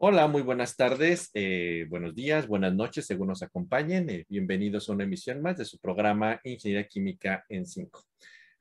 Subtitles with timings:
[0.00, 4.08] Hola, muy buenas tardes, eh, buenos días, buenas noches, según nos acompañen.
[4.08, 8.04] Eh, bienvenidos a una emisión más de su programa Ingeniería Química en 5.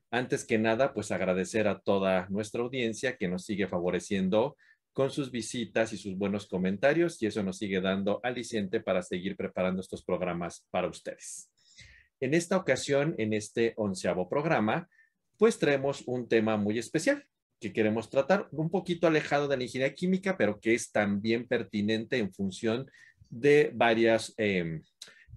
[0.09, 4.57] Antes que nada, pues agradecer a toda nuestra audiencia que nos sigue favoreciendo
[4.93, 9.37] con sus visitas y sus buenos comentarios y eso nos sigue dando aliciente para seguir
[9.37, 11.51] preparando estos programas para ustedes.
[12.19, 14.89] En esta ocasión, en este onceavo programa,
[15.37, 17.27] pues traemos un tema muy especial
[17.59, 22.17] que queremos tratar, un poquito alejado de la ingeniería química, pero que es también pertinente
[22.17, 22.89] en función
[23.29, 24.83] de varios em,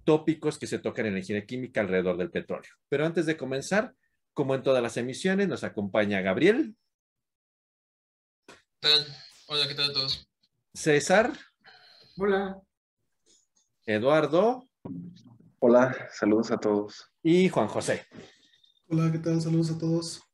[0.03, 2.71] tópicos que se tocan en la ingeniería química alrededor del petróleo.
[2.89, 3.93] Pero antes de comenzar,
[4.33, 6.75] como en todas las emisiones, nos acompaña Gabriel.
[9.47, 10.27] Hola, ¿qué tal a todos?
[10.73, 11.33] César.
[12.17, 12.61] Hola.
[13.85, 14.67] Eduardo.
[15.59, 17.11] Hola, saludos a todos.
[17.21, 18.05] Y Juan José.
[18.87, 19.41] Hola, ¿qué tal?
[19.41, 20.30] Saludos a todos.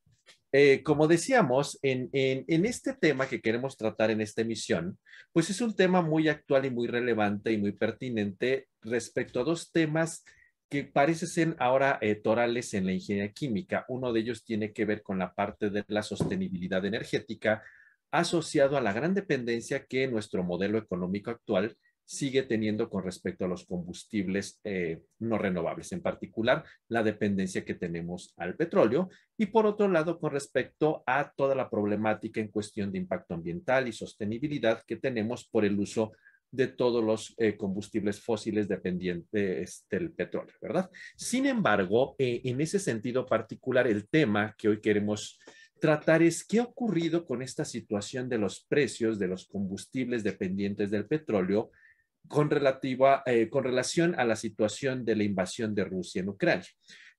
[0.59, 2.09] Eh, como decíamos, en,
[2.47, 4.97] este tema que queremos tratar en esta emisión,
[5.31, 9.71] pues es un tema muy actual y muy relevante y muy pertinente respecto a dos
[9.71, 10.25] temas
[10.67, 13.85] que parecen ahora eh, torales en la ingeniería química.
[13.87, 17.61] Uno de ellos tiene que ver con la parte de la sostenibilidad energética
[18.09, 21.77] asociado a la gran dependencia que nuestro modelo económico actual
[22.07, 27.73] sigue teniendo con respecto a los combustibles eh, no renovables, en particular la dependencia que
[27.73, 32.93] tenemos al petróleo y por otro lado con respecto a toda la problemática en cuestión
[32.93, 36.13] de impacto ambiental y sostenibilidad que tenemos por el uso
[36.49, 40.89] de todos los eh, combustibles fósiles dependientes del petróleo, ¿verdad?
[41.17, 45.39] Sin embargo, eh, en ese sentido particular, el tema que hoy queremos
[45.81, 50.89] tratar es qué ha ocurrido con esta situación de los precios de los combustibles dependientes
[50.89, 51.69] del petróleo
[52.27, 56.67] con, relativa, eh, con relación a la situación de la invasión de Rusia en Ucrania.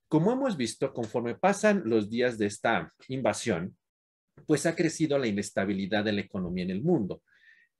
[0.08, 3.76] Como hemos visto, conforme pasan los días de esta invasión,
[4.46, 7.22] pues ha crecido la inestabilidad de la economía en el mundo.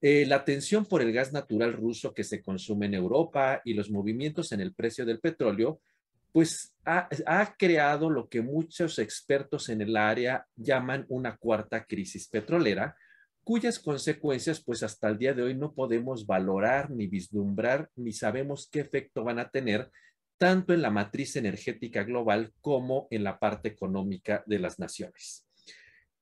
[0.01, 3.91] Eh, la tensión por el gas natural ruso que se consume en Europa y los
[3.91, 5.81] movimientos en el precio del petróleo,
[6.31, 12.29] pues ha, ha, creado lo que muchos expertos en el área llaman una cuarta crisis
[12.29, 12.95] petrolera,
[13.49, 18.69] cuyas consecuencias pues hasta el día de hoy no podemos valorar ni vislumbrar ni sabemos
[18.71, 19.91] qué efecto van a tener
[20.37, 25.47] tanto en la matriz energética global como en la parte económica de las naciones.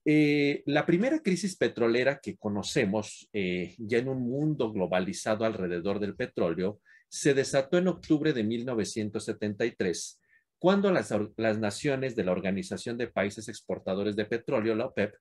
[0.04, 6.15] Eh, la primera crisis petrolera que conocemos eh, ya en un mundo globalizado alrededor del
[6.15, 10.20] petróleo se desató en octubre de 1973,
[10.60, 15.16] cuando las, las naciones de la Organización de Países Exportadores de Petróleo, la OPEP,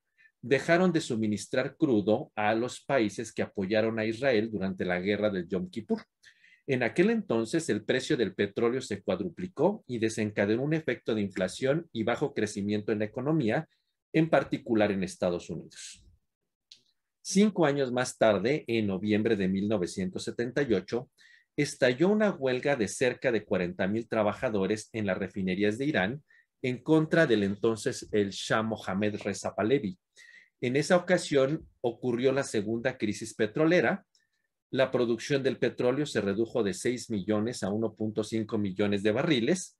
[0.45, 5.47] dejaron de suministrar crudo a los países que apoyaron a Israel durante la guerra del
[5.47, 6.03] Yom Kippur.
[6.67, 11.89] En aquel entonces el precio del petróleo se cuadruplicó y desencadenó un efecto de inflación
[11.91, 13.67] y bajo crecimiento en la economía,
[14.13, 16.06] en particular en Estados Unidos.
[17.23, 21.09] Cinco años más tarde, en noviembre de 1978,
[21.57, 26.23] estalló una huelga de cerca de 40 mil trabajadores en las refinerías de Irán
[26.62, 29.97] en contra del entonces el Shah Mohammed Reza Pahlavi,
[30.61, 34.05] en esa ocasión ocurrió la segunda crisis petrolera.
[34.71, 39.77] La producción del petróleo se redujo de 6 millones a 1.5 millones de barriles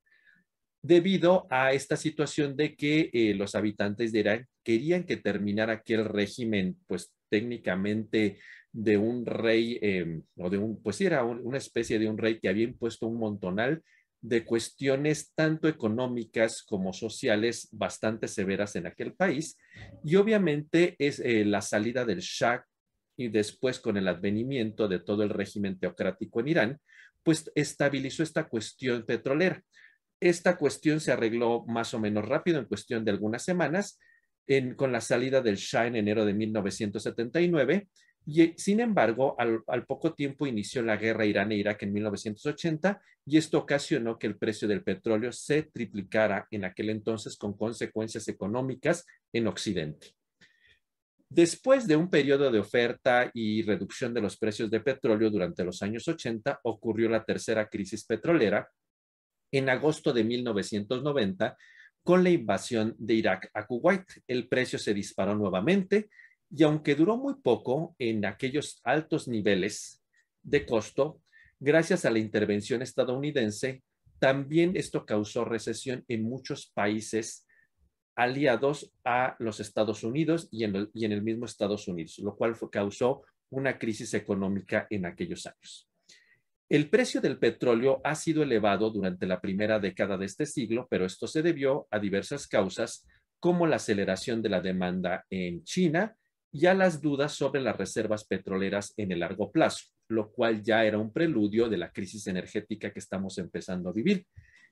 [0.82, 6.06] debido a esta situación de que eh, los habitantes de Irán querían que terminara aquel
[6.06, 8.38] régimen, pues técnicamente
[8.72, 12.50] de un rey, em, o de un, pues era una especie de un rey que
[12.50, 13.82] había impuesto un montonal
[14.28, 19.58] de cuestiones tanto económicas como sociales bastante severas en aquel país.
[20.04, 22.66] Y obviamente es eh, la salida del Shah
[23.18, 26.80] y después con el advenimiento de todo el régimen teocrático en Irán,
[27.24, 29.62] pues estabilizó esta cuestión petrolera.
[30.20, 34.00] Esta cuestión se arregló más o menos rápido, en cuestión de algunas semanas,
[34.76, 37.88] con la salida del Shah en enero de 1979
[38.26, 44.18] y, sin embargo, al, poco tiempo inició la guerra Irán-Irak en 1980 y esto ocasionó
[44.18, 50.16] que el precio del petróleo se triplicara en aquel entonces con consecuencias económicas en Occidente.
[51.30, 55.82] Después de un periodo de oferta y reducción de los precios de petróleo durante los
[55.82, 58.70] años 80, ocurrió la tercera crisis petrolera
[59.52, 61.58] en agosto de 1990
[62.04, 64.06] con la invasión de Irak a Kuwait.
[64.28, 66.10] El precio se disparó nuevamente
[66.50, 70.04] y aunque duró muy poco en aquellos altos niveles
[70.44, 71.22] de costo,
[71.60, 73.84] gracias a la intervención estadounidense,
[74.20, 77.46] también esto causó recesión en muchos países
[78.16, 83.78] aliados a los Estados Unidos y en, el, mismo Estados Unidos, lo cual causó una
[83.78, 85.90] crisis económica en aquellos años.
[86.68, 91.06] El precio del petróleo ha sido elevado durante la primera década de este siglo, pero
[91.06, 93.06] esto se debió a diversas causas,
[93.40, 96.16] como la aceleración de la demanda en China,
[96.56, 100.86] y a las dudas sobre las reservas petroleras en el largo plazo, lo cual ya
[100.86, 104.26] era un preludio de la crisis energética que estamos empezando a vivir.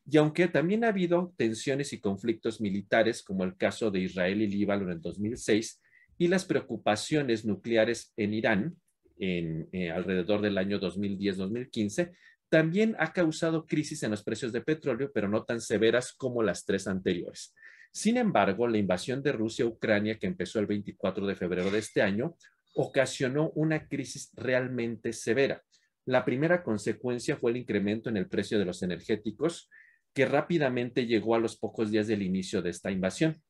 [0.09, 4.47] Y aunque también ha habido tensiones y conflictos militares, como el caso de Israel y
[4.47, 5.81] Líbano en el 2006,
[6.18, 8.77] y las preocupaciones nucleares en Irán
[9.19, 12.13] en, eh, alrededor del año 2010-2015,
[12.47, 16.63] también ha causado crisis en los precios de petróleo, pero no tan severas como las
[16.63, 17.53] tres anteriores.
[17.94, 21.78] Sin embargo, la invasión de Rusia a Ucrania, que empezó el 24 de febrero de
[21.78, 22.36] este año,
[22.74, 25.62] ocasionó una crisis realmente severa.
[26.06, 29.69] La primera consecuencia fue el incremento en el precio de los energéticos,
[30.12, 33.44] que rápidamente llegó a los pocos días del inicio de esta invasión.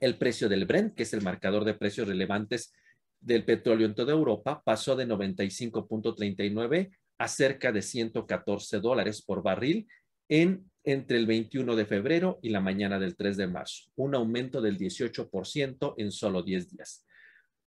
[0.00, 2.72] El precio del Brent, que es el marcador de precios relevantes
[3.20, 9.86] del petróleo en toda Europa, pasó de 95.39 a cerca de 114 dólares por barril
[10.28, 14.62] en entre el 21 de febrero y la mañana del 3 de marzo, un aumento
[14.62, 17.04] del 18% en solo 10 días.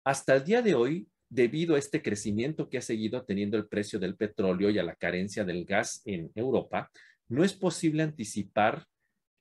[0.04, 3.98] Hasta el día de hoy, debido a este crecimiento que ha seguido teniendo el precio
[3.98, 6.90] del petróleo y a la carencia del gas en Europa,
[7.28, 8.86] no es posible anticipar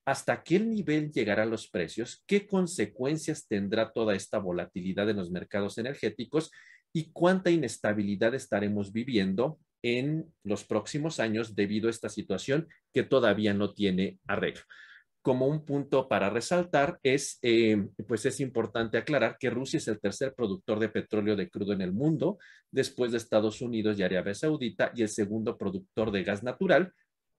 [0.06, 5.78] hasta qué nivel llegarán los precios, qué consecuencias tendrá toda esta volatilidad en los mercados
[5.78, 6.50] energéticos
[6.94, 9.60] y cuánta inestabilidad estaremos viviendo
[9.96, 14.64] en los próximos años debido a esta situación que todavía no tiene arreglo.
[15.22, 20.00] Como un punto para resaltar es, eh, pues es importante aclarar que Rusia es el
[20.00, 22.38] tercer productor de petróleo de crudo en el mundo,
[22.72, 26.94] después de Estados Unidos y Arabia Saudita, y el segundo productor de gas natural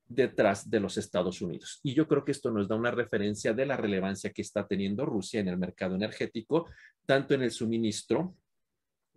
[0.07, 1.81] detrás de los Estados Unidos.
[1.83, 5.05] Y yo creo que esto nos da una referencia de la relevancia que está teniendo
[5.05, 6.67] Rusia en el mercado energético,
[7.05, 8.35] tanto en el suministro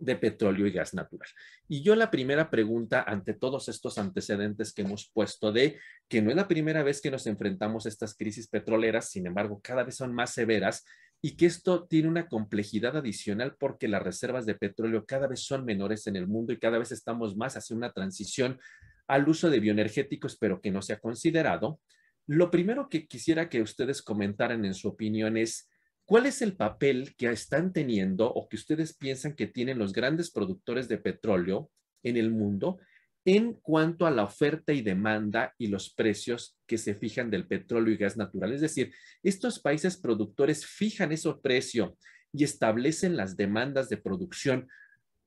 [0.02, 1.28] de petróleo y gas natural.
[1.68, 5.78] Y yo la primera pregunta ante todos estos antecedentes que hemos puesto de
[6.08, 9.60] que no es la primera vez que nos enfrentamos a estas crisis petroleras, sin embargo,
[9.62, 10.84] cada vez son más severas
[11.20, 15.64] y que esto tiene una complejidad adicional porque las reservas de petróleo cada vez son
[15.64, 18.58] menores en el mundo y cada vez estamos más hacia una transición
[19.06, 21.78] al uso de bioenergéticos, pero que no se ha considerado.
[22.26, 25.68] Lo primero que quisiera que ustedes comentaran en su opinión es,
[26.12, 30.30] ¿Cuál es el papel que están teniendo o que ustedes piensan que tienen los grandes
[30.30, 31.70] productores de petróleo
[32.02, 32.80] en el mundo
[33.24, 37.94] en cuanto a la oferta y demanda y los precios que se fijan del petróleo
[37.94, 38.52] y gas natural?
[38.52, 38.92] Es decir,
[39.22, 41.96] estos países productores fijan ese precio
[42.30, 44.68] y establecen las demandas de producción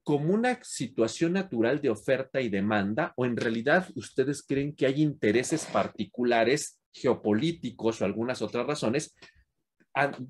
[0.04, 5.02] como una situación natural de oferta y demanda o en realidad ustedes creen que hay
[5.02, 9.16] intereses particulares geopolíticos o algunas otras razones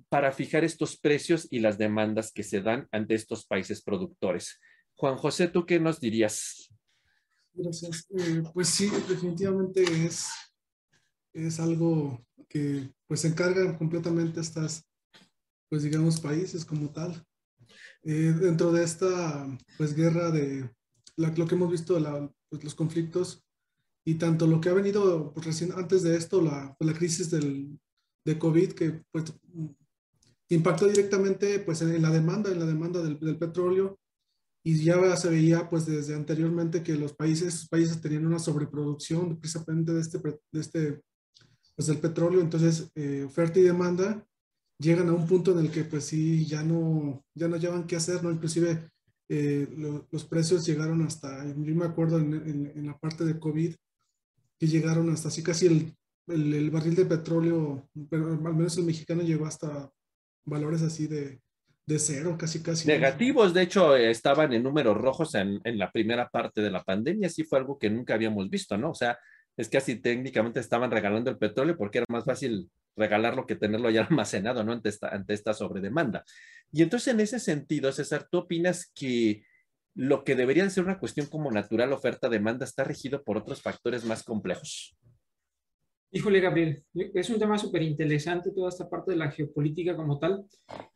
[0.10, 4.60] para fijar estos precios y las demandas que se dan ante estos países productores.
[4.96, 6.70] Juan José, ¿tú qué nos dirías?
[7.54, 8.06] Gracias.
[8.18, 10.28] Eh, pues sí, definitivamente es,
[11.34, 14.88] es algo que pues se encargan completamente estas,
[15.70, 17.26] pues digamos, países como tal.
[18.04, 19.48] Eh, dentro de esta
[19.78, 20.70] pues guerra de
[21.18, 23.44] lo que hemos visto, la, pues, los conflictos
[24.06, 27.32] y tanto lo que ha venido pues, recién antes de esto, la, pues, la crisis
[27.32, 27.80] del,
[28.26, 29.34] de COVID que pues,
[30.50, 34.00] impactó directamente pues, en la demanda, en la demanda del, petróleo
[34.64, 39.94] y ya se veía pues desde anteriormente que los países, países tenían una sobreproducción precisamente
[39.94, 41.02] de este, de este
[41.76, 44.26] pues del petróleo, entonces eh, oferta y demanda
[44.80, 47.96] llegan a un punto en el que pues sí, ya no, ya no llevan qué
[47.96, 48.32] hacer, ¿no?
[48.32, 48.90] Inclusive
[49.30, 49.68] eh,
[50.12, 53.76] los precios llegaron hasta, yo me acuerdo en, en, en, la parte de COVID,
[54.60, 55.96] que llegaron hasta así casi el
[56.28, 59.90] el, barril de petróleo, pero al menos el mexicano llegó hasta
[60.46, 61.42] valores así de,
[61.86, 62.88] de cero, casi casi.
[62.88, 67.30] Negativos, de hecho, estaban en números rojos en, en, la primera parte de la pandemia,
[67.30, 68.92] sí fue algo que nunca habíamos visto, ¿no?
[68.92, 69.18] O sea,
[69.58, 73.90] es que así técnicamente estaban regalando el petróleo porque era más fácil regalarlo que tenerlo
[73.90, 74.74] ya almacenado, ¿no?
[74.74, 76.24] Ante esta, ante esta sobredemanda.
[76.72, 79.44] Y entonces, en ese sentido, César, ¿tú opinas que
[79.94, 84.24] lo que debería ser una cuestión como natural oferta-demanda está regido por otros factores más
[84.24, 84.98] complejos?
[86.12, 90.46] Híjole, Gabriel, es un tema súper interesante toda esta parte de la geopolítica como tal.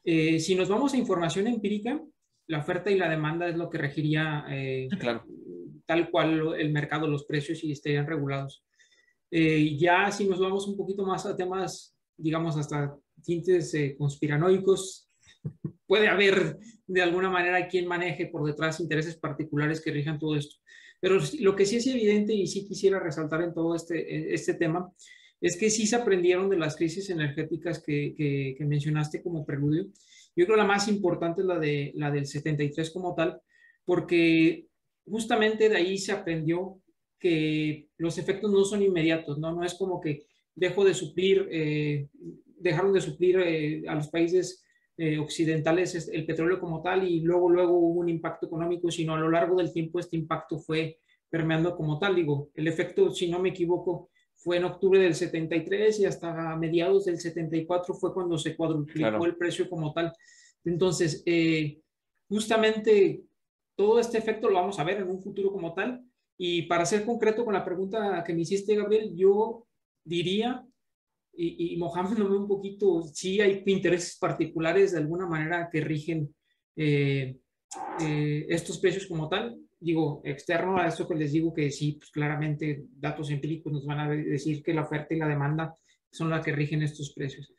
[0.04, 2.01] Eh, si nos vamos a información empírica,
[2.48, 4.88] la oferta y la demanda es lo que regiría eh,
[5.86, 8.63] tal cual el mercado, los precios y estarían regulados.
[9.30, 15.10] Eh, ya si nos vamos un poquito más a temas, digamos, hasta tintes conspiranoicos,
[15.86, 20.56] puede haber de alguna manera quien maneje por detrás intereses particulares que rijan todo esto.
[21.00, 24.91] Pero lo que sí es evidente y sí quisiera resaltar en todo este, este tema
[25.41, 29.88] es que sí se aprendieron de las crisis energéticas que, que, mencionaste como preludio.
[30.36, 33.41] Yo creo la más importante es la, de, la del 73 como tal,
[33.86, 34.68] porque
[35.06, 36.82] justamente de ahí se aprendió
[37.18, 39.53] que los efectos no son inmediatos, ¿no?
[39.53, 40.25] No es como que
[40.56, 42.08] dejo de suplir, eh,
[42.58, 44.63] dejaron de suplir eh, a los países
[45.01, 49.18] eh, occidentales el petróleo como tal y luego, luego hubo un impacto económico, sino a
[49.18, 52.18] lo largo del tiempo este impacto fue permeando como tal.
[52.18, 57.06] Digo, el efecto, si no me equivoco, fue en octubre del 73 y hasta mediados
[57.06, 60.12] del 74 fue cuando se cuadruplicó el precio como tal.
[60.65, 61.79] Entonces, eh,
[62.27, 63.24] justamente
[63.77, 66.03] todo este efecto lo vamos a ver en un futuro como tal.
[66.38, 69.65] Y para ser concreto con la pregunta que me hiciste, Gabriel, yo
[70.03, 70.65] diría,
[71.41, 76.36] y, y mojándome un poquito, sí hay intereses particulares de alguna manera que rigen
[76.75, 77.38] eh,
[78.01, 82.12] eh, estos precios como tal digo, externo a esto que les digo que sí, pues
[82.12, 85.74] claramente datos empíricos nos van a decir que la oferta y la demanda
[86.12, 87.53] son las que rigen estos precios.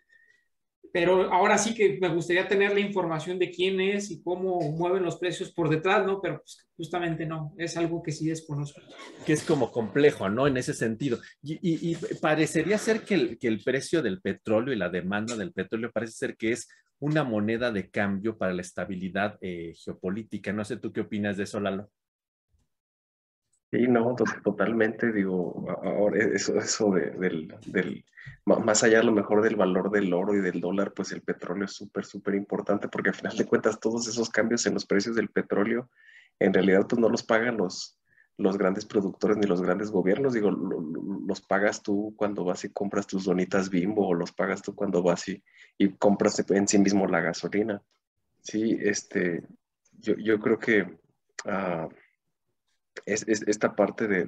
[0.92, 5.04] Pero ahora sí que me gustaría tener la información de quién es y cómo mueven
[5.04, 6.20] los precios por detrás, ¿no?
[6.20, 8.80] Pero pues, justamente no, es algo que sí desconozco.
[9.24, 10.46] Que es como complejo, ¿no?
[10.46, 11.18] En ese sentido.
[11.42, 15.90] Y, parecería ser que el, que el precio del petróleo y la demanda del petróleo
[15.92, 16.68] parece ser que es
[16.98, 20.52] una moneda de cambio para la estabilidad eh, geopolítica.
[20.52, 21.90] No sé tú qué opinas de eso, Lalo.
[23.72, 28.04] Sí, no, totalmente, digo, ahora eso, eso de, del, del,
[28.44, 31.66] más allá a lo mejor del valor del oro y del dólar, pues el petróleo
[31.66, 35.14] es súper, súper importante porque al final de cuentas todos esos cambios en los precios
[35.14, 35.88] del petróleo
[36.40, 37.96] en realidad pues no los pagan los,
[38.38, 43.06] los grandes productores ni los grandes gobiernos, digo, los pagas tú cuando vas y compras
[43.06, 45.44] tus donitas bimbo o los pagas tú cuando vas y,
[45.78, 47.80] y compras en sí mismo la gasolina.
[48.42, 49.44] Sí, este,
[50.00, 50.98] yo, yo creo que...
[51.44, 51.88] Uh,
[53.06, 54.24] es, esta parte de,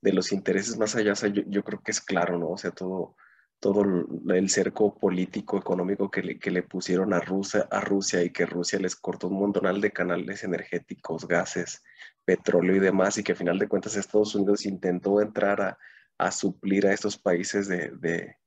[0.00, 1.14] de, los intereses más allá,
[1.46, 2.50] yo, creo que es claro, ¿no?
[2.50, 3.16] O sea, todo,
[3.60, 3.84] todo
[4.28, 8.46] el cerco político, económico que le, que le pusieron a Rusia, a Rusia y que
[8.46, 11.82] Rusia les cortó un montonal de canales energéticos, gases,
[12.24, 15.78] petróleo y demás, y que a final de cuentas Estados Unidos intentó entrar a,
[16.18, 18.39] a suplir a estos países de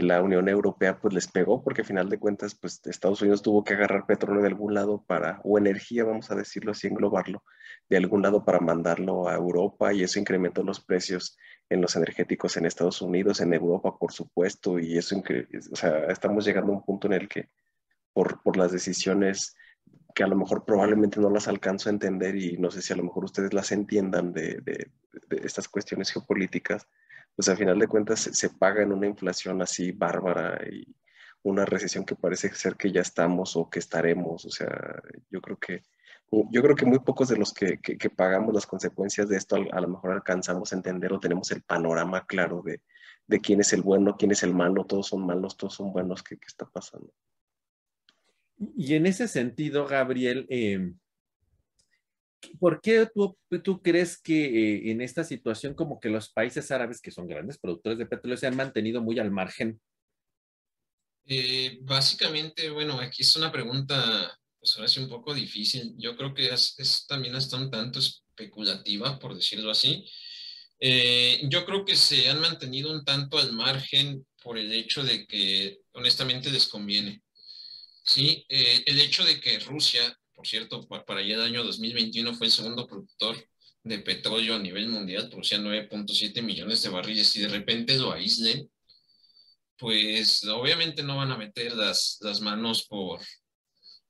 [0.00, 3.64] la Unión Europea pues les pegó porque al final de cuentas pues Estados Unidos tuvo
[3.64, 7.44] que agarrar petróleo de algún lado para, o energía vamos a decirlo así, englobarlo,
[7.88, 11.36] de algún lado para mandarlo a Europa y eso incrementó los precios
[11.68, 15.22] en los energéticos en Estados Unidos, en Europa por supuesto y eso,
[15.72, 17.50] o sea, estamos llegando a un punto en el que
[18.12, 19.56] por, por las decisiones
[20.14, 22.96] que a lo mejor probablemente no las alcanzo a entender y no sé si a
[22.96, 24.90] lo mejor ustedes las entiendan de, de,
[25.28, 26.86] de estas cuestiones geopolíticas,
[27.34, 30.86] pues al final de cuentas se, paga en una inflación así bárbara y
[31.42, 34.44] una recesión que parece ser que ya estamos o que estaremos.
[34.44, 35.82] O sea, yo creo que,
[36.50, 39.80] yo creo que muy pocos de los que, que, pagamos las consecuencias de esto a,
[39.80, 42.82] lo mejor alcanzamos a entender o tenemos el panorama claro de,
[43.26, 46.22] de, quién es el bueno, quién es el malo, todos son malos, todos son buenos,
[46.22, 47.12] qué, qué está pasando.
[48.76, 50.92] Y en ese sentido, Gabriel, eh,
[52.58, 57.00] ¿por qué tú, tú crees que eh, en esta situación como que los países árabes,
[57.00, 59.80] que son grandes productores de petróleo, se han mantenido muy al margen?
[61.26, 65.94] Eh, básicamente, bueno, aquí es una pregunta, pues ahora sí un poco difícil.
[65.96, 70.04] Yo creo que es, también hasta un tanto especulativa, por decirlo así.
[70.80, 75.26] Eh, yo creo que se han mantenido un tanto al margen por el hecho de
[75.26, 77.22] que honestamente les conviene.
[78.04, 82.52] Sí, el hecho de que Rusia por cierto, para allá el año 2021 fue el
[82.52, 83.36] segundo productor
[83.84, 88.68] de petróleo a nivel mundial, producía 9.7 millones de barriles y de repente lo aíslen,
[89.78, 93.20] pues obviamente no van a meter las, las manos por,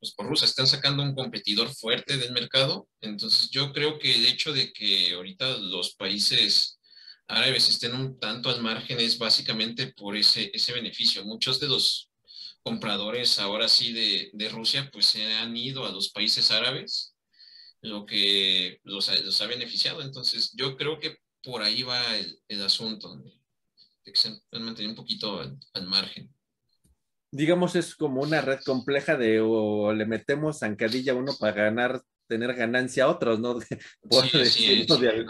[0.01, 4.25] pues por Rusia, están sacando un competidor fuerte del mercado, entonces yo creo que el
[4.25, 6.81] hecho de que ahorita los países
[7.29, 11.27] árabes estén un tanto al margen es básicamente por ese, ese beneficio.
[11.27, 12.11] Muchos de los
[12.63, 17.15] compradores ahora sí de, de, Rusia, pues se han ido a los países árabes,
[17.81, 20.03] lo que los, los ha beneficiado.
[20.03, 23.33] Entonces, yo creo que por ahí va el, el asunto, de,
[24.05, 26.33] que se han mantenido un poquito al, al, margen.
[27.31, 32.03] Digamos, es como una red compleja de o le metemos zancadilla a uno para ganar
[32.29, 33.59] tener ganancia a otros, ¿no?
[34.09, 35.27] Por sí, sí, de,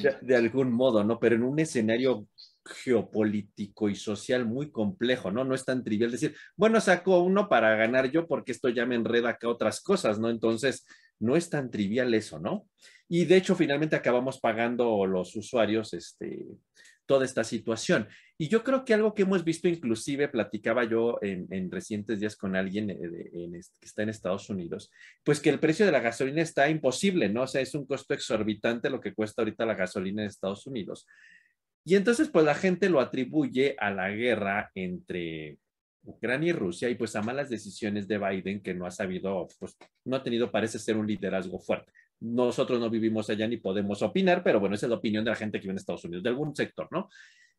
[0.00, 1.18] de, de, algún modo, ¿no?
[1.18, 2.28] Pero en un escenario
[2.64, 5.44] geopolítico y social muy complejo, ¿no?
[5.44, 8.94] No es tan trivial decir, bueno, saco uno para ganar yo porque esto ya me
[8.94, 10.30] enreda acá otras cosas, ¿no?
[10.30, 10.86] Entonces,
[11.18, 12.68] no es tan trivial eso, ¿no?
[13.08, 16.46] Y de hecho, finalmente acabamos pagando los usuarios este,
[17.06, 18.08] toda esta situación.
[18.36, 22.56] Y yo creo que algo que hemos visto, inclusive platicaba yo en, recientes días con
[22.56, 22.98] alguien eh,
[23.32, 24.90] que está en Estados Unidos,
[25.22, 27.42] pues que el precio de la gasolina está imposible, ¿no?
[27.42, 31.06] O sea, es un costo exorbitante lo que cuesta ahorita la gasolina en Estados Unidos.
[31.84, 35.58] Y entonces, pues la gente lo atribuye a la guerra entre
[36.04, 39.76] Ucrania y Rusia y pues a malas decisiones de Biden que no ha sabido, pues
[40.04, 41.92] no ha tenido, parece ser un liderazgo fuerte.
[42.20, 45.36] Nosotros no vivimos allá ni podemos opinar, pero bueno, esa es la opinión de la
[45.36, 47.08] gente que vive en Estados Unidos, de algún sector, ¿no?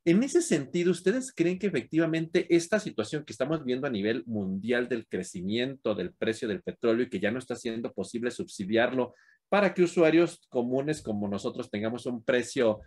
[0.07, 4.87] En ese sentido, ¿ustedes creen que efectivamente esta situación que estamos viendo a nivel mundial
[4.87, 9.15] del crecimiento del precio del petróleo y que ya no está siendo posible subsidiarlo
[9.49, 12.81] para que usuarios comunes como nosotros tengamos un precio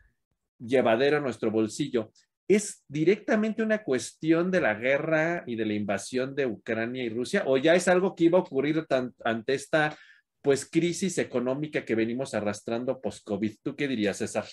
[0.59, 2.11] llevadero a nuestro bolsillo,
[2.49, 7.45] es directamente una cuestión de la guerra y de la invasión de Ucrania y Rusia
[7.47, 8.87] o ya es algo que iba a ocurrir
[9.25, 9.97] ante esta
[10.41, 13.57] pues crisis económica que venimos arrastrando post-COVID?
[13.62, 14.47] ¿Tú qué dirías, César?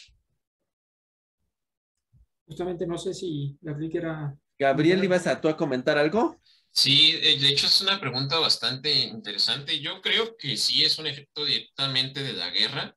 [2.45, 4.37] Justamente no sé si Gabriel era...
[4.57, 6.39] Gabriel, ¿ibas a tú a comentar algo?
[6.69, 9.79] Sí, eh, de hecho es una pregunta bastante interesante.
[9.79, 12.95] Yo creo que sí es un efecto directamente de la guerra.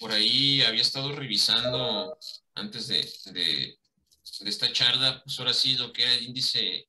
[0.00, 2.16] Por ahí había estado revisando
[2.58, 3.78] antes de, de,
[4.44, 6.88] esta charla, pues ahora sí lo que era el índice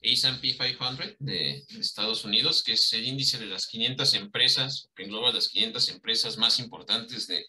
[0.00, 5.32] S&P 500 de, Estados Unidos, que es el índice de las 500 empresas, que engloba
[5.32, 7.46] las 500 empresas más importantes de,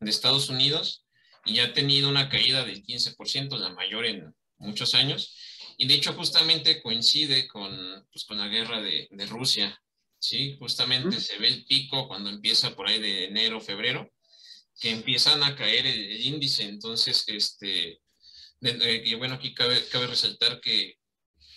[0.00, 1.06] de Estados Unidos
[1.44, 5.36] y ya ha tenido una caída del 15%, la mayor en muchos años.
[5.78, 9.80] Y de hecho justamente coincide con, pues, con la guerra de, de Rusia.
[10.18, 14.12] Sí, justamente se ve el pico cuando empieza por ahí de enero, febrero,
[14.80, 16.64] que empiezan a caer el, índice.
[16.64, 18.00] Entonces, este,
[18.62, 20.96] eh, y bueno, aquí cabe, cabe resaltar que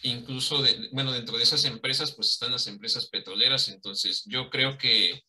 [0.04, 3.70] incluso, de, bueno, dentro de esas empresas, pues están las empresas petroleras.
[3.70, 5.24] Entonces, yo creo que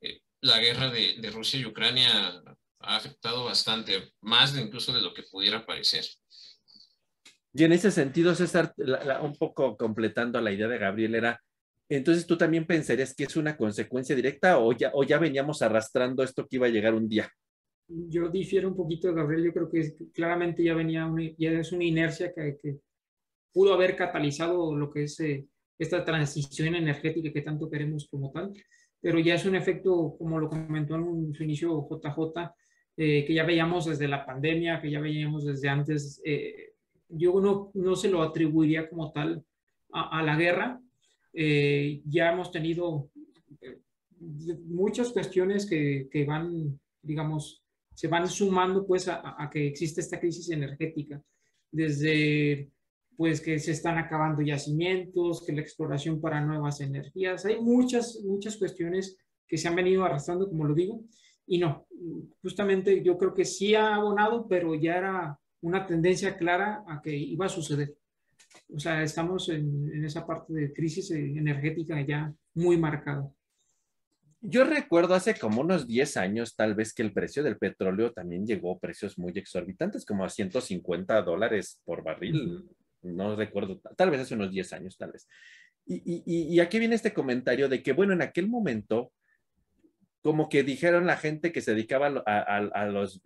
[0.00, 2.42] eh, la guerra de, de Rusia y Ucrania
[2.80, 6.06] ha afectado bastante, más de incluso de lo que pudiera parecer.
[7.52, 8.74] Y en ese sentido, César,
[9.20, 11.42] un poco completando la idea de Gabriel, era,
[11.88, 16.22] entonces tú también pensarías que es una consecuencia directa o ya, o ya veníamos arrastrando
[16.22, 17.30] esto que iba a llegar un día.
[17.88, 22.32] Yo difiero un poquito Gabriel, yo creo que claramente ya venía, ya es una inercia
[22.34, 22.78] que, que,
[23.52, 25.46] pudo haber catalizado lo que es eh,
[25.78, 28.52] esta transición energética que tanto queremos como tal,
[29.00, 32.52] pero ya es un efecto, como lo comentó en su inicio JJ,
[32.96, 36.72] eh, que ya veíamos desde la pandemia, que ya veíamos desde antes, eh,
[37.08, 39.44] yo no, no, se lo atribuiría como tal
[39.92, 40.80] a, la guerra.
[41.32, 43.10] Eh, ya hemos tenido
[44.66, 47.62] muchas cuestiones que, que, van, digamos,
[47.94, 51.22] se van sumando pues a, a, que existe esta crisis energética,
[51.70, 52.70] desde
[53.16, 58.56] pues que se están acabando yacimientos, que la exploración para nuevas energías, hay muchas, muchas
[58.56, 61.02] cuestiones que se han venido arrastrando, como lo digo,
[61.44, 61.88] y no,
[62.42, 67.16] justamente yo creo que sí ha abonado, pero ya era una tendencia clara a que
[67.16, 67.96] iba a suceder.
[68.68, 73.28] O sea, estamos en, esa parte de crisis energética ya muy marcada.
[74.40, 78.46] Yo recuerdo hace como unos 10 años, tal vez, que el precio del petróleo también
[78.46, 82.64] llegó a precios muy exorbitantes, como a 150 dólares por barril.
[83.02, 85.28] No recuerdo, tal vez hace unos 10 años, tal vez.
[85.86, 89.12] Y, y, y aquí viene este comentario de que, bueno, en aquel momento
[90.22, 93.22] como que dijeron la gente que se dedicaba a, los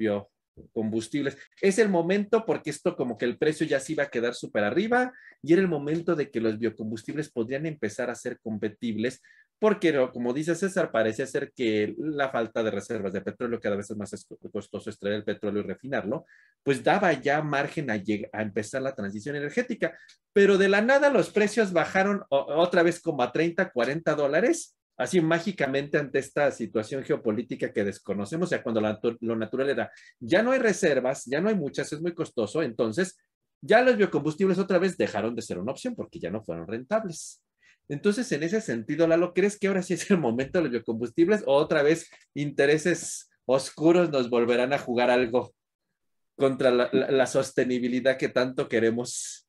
[0.56, 1.36] biocombustibles.
[1.60, 4.64] Es el momento porque esto como que el precio ya se iba a quedar súper
[4.64, 5.12] arriba
[5.42, 9.20] y era el momento de que los biocombustibles podrían empezar a ser competibles
[9.62, 13.88] porque como dice César, parece ser que la falta de reservas de petróleo, cada vez
[13.88, 16.26] es más costoso extraer el petróleo y refinarlo,
[16.64, 19.96] pues daba ya margen a, a empezar la transición energética.
[20.32, 25.20] Pero de la nada los precios bajaron otra vez como a 30, 40 dólares así
[25.20, 28.80] mágicamente ante esta situación geopolítica que desconocemos, o sea, cuando
[29.20, 33.18] lo natural era, ya no hay reservas, ya no hay muchas, es muy costoso, entonces
[33.60, 37.42] ya los biocombustibles otra vez dejaron de ser una opción porque ya no fueron rentables.
[37.88, 41.42] Entonces, en ese sentido, Lalo, ¿crees que ahora sí es el momento de los biocombustibles
[41.46, 45.54] o otra vez intereses oscuros nos volverán a jugar algo
[46.36, 49.41] contra la sostenibilidad que tanto queremos?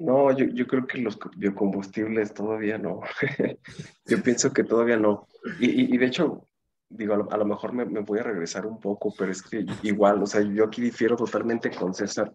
[0.00, 3.02] No, yo, yo, creo que los biocombustibles todavía no.
[4.06, 5.28] yo pienso que todavía no.
[5.60, 6.48] Y, y, de hecho,
[6.88, 10.22] digo, a lo, mejor me, me, voy a regresar un poco, pero es que igual,
[10.22, 12.32] o sea, yo aquí difiero totalmente con César.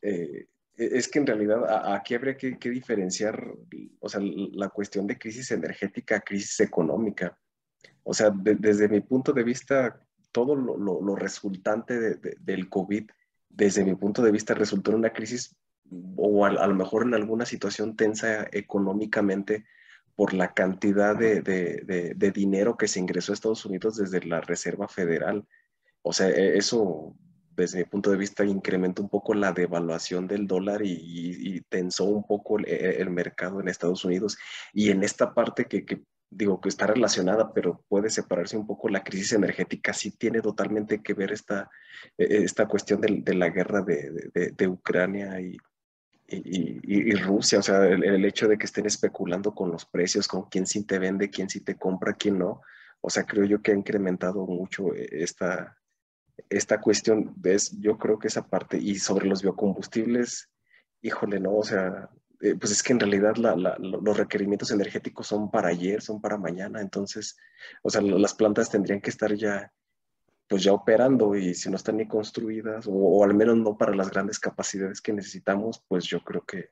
[0.00, 3.52] Eh, e, es que en realidad aquí habría que, que, diferenciar,
[3.98, 7.36] o sea, la cuestión de crisis energética, crisis económica.
[8.04, 13.10] O sea, desde mi punto de vista, todo lo, lo, lo resultante de, del COVID,
[13.48, 15.56] desde mi punto de vista, resultó en una crisis
[16.16, 19.64] o a, lo mejor en alguna situación tensa económicamente
[20.18, 24.40] por la cantidad de, de, de, dinero que se ingresó a Estados Unidos desde la
[24.40, 25.46] Reserva Federal.
[26.02, 27.14] O sea, e, eso
[27.54, 32.04] desde mi punto de vista incrementó un poco la devaluación del dólar y, y, tensó
[32.04, 34.36] un poco el, el, mercado en Estados Unidos.
[34.72, 38.88] Y en esta parte que, que, digo que está relacionada, pero puede separarse un poco
[38.88, 41.70] la crisis energética, sí tiene totalmente que ver esta,
[42.16, 45.56] e, esta cuestión de, de la guerra de, de Ucrania y,
[46.30, 50.66] y, Rusia, o sea, el, hecho de que estén especulando con los precios, con quién
[50.66, 52.60] sí te vende, quién sí te compra, quién no,
[53.00, 55.78] o sea, creo yo que ha incrementado mucho esta,
[56.50, 60.50] esta cuestión, ves, yo creo que esa parte, y sobre los biocombustibles,
[61.00, 62.10] híjole, no, o sea,
[62.40, 66.80] eh, pues es que en realidad los requerimientos energéticos son para ayer, son para mañana,
[66.80, 67.36] entonces,
[67.82, 69.72] o sea, las plantas tendrían que estar ya,
[70.48, 74.10] pues ya operando y si no están ni construidas, o, al menos no para las
[74.10, 76.70] grandes capacidades que necesitamos, pues yo creo que,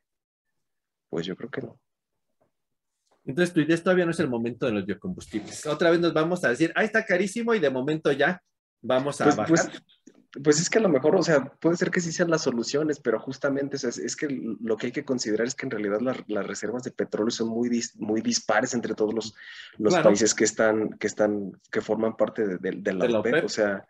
[1.11, 1.79] pues yo creo que no.
[3.27, 5.67] Entonces tu idea todavía no es el momento de los biocombustibles.
[5.67, 8.43] Otra vez nos vamos a decir, ah, está carísimo y de momento ya
[8.81, 9.49] vamos a pues, bajar.
[9.49, 9.83] Pues,
[10.43, 13.01] pues es que a lo mejor, o sea, puede ser que sí sean las soluciones,
[13.01, 14.29] pero justamente es, que
[14.61, 17.83] lo que hay que considerar es que en realidad las reservas de petróleo son muy,
[17.97, 19.35] muy dispares entre todos los,
[19.79, 23.45] los países que están, que están, que forman parte de, la, OPEP.
[23.45, 23.87] O sea,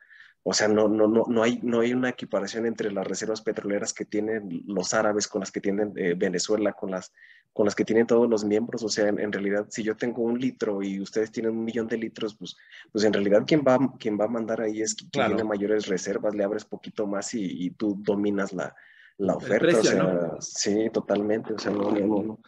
[0.49, 3.93] o sea, no, no, no, no, hay, no hay una equiparación entre las reservas petroleras
[3.93, 7.13] que tienen los árabes con las que tienen eh, Venezuela, con las,
[7.53, 8.85] con las que tienen todos los miembros.
[8.85, 11.99] O sea, en, realidad, si yo tengo un litro y ustedes tienen un millón de
[11.99, 12.57] litros, pues,
[12.93, 16.33] pues en realidad quien va, quien va a mandar ahí es quien tiene mayores reservas,
[16.33, 18.73] le abres poquito más y, tú dominas la,
[19.19, 19.81] la oferta.
[19.81, 21.55] o sea, sí, totalmente.
[21.55, 22.41] O sea, no, no, no.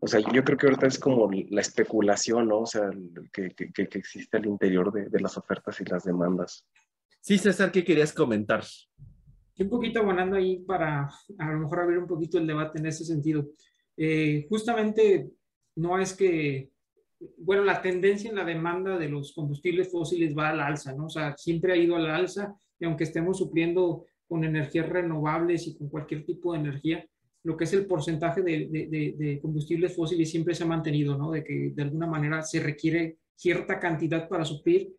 [0.00, 2.62] O sea, yo creo que ahorita es como la especulación, ¿no?
[2.62, 2.90] O sea,
[3.32, 6.66] que, que, que existe al interior de, de las ofertas y las demandas.
[7.22, 8.64] Sí, César, ¿qué querías comentar?
[9.56, 11.08] Un poquito abonando ahí para
[11.38, 13.48] a lo mejor abrir un poquito el debate en ese sentido.
[13.96, 15.30] Eh, justamente
[15.76, 16.70] no es que,
[17.38, 21.06] bueno, la tendencia en la demanda de los combustibles fósiles va al alza, ¿no?
[21.06, 25.76] O sea, siempre ha ido al alza y aunque estemos supliendo con energías renovables y
[25.76, 27.06] con cualquier tipo de energía,
[27.44, 31.30] lo que es el porcentaje de, de, combustibles fósiles siempre se ha mantenido, ¿no?
[31.30, 34.96] De que de alguna manera se requiere cierta cantidad para suplir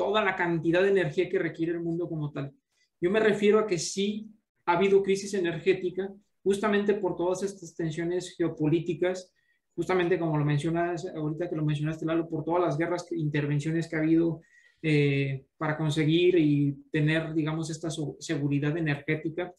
[0.00, 2.54] toda la cantidad de energía que requiere el mundo como tal.
[3.02, 4.30] Yo me refiero a que sí
[4.64, 6.10] ha habido crisis energética
[6.42, 9.30] justamente por todas estas tensiones geopolíticas,
[9.74, 13.96] justamente como lo mencionas, ahorita que lo mencionaste, Lalo, por todas las guerras, intervenciones que
[13.96, 14.40] ha habido
[14.80, 19.54] eh, para conseguir y tener, digamos, esta seguridad energética.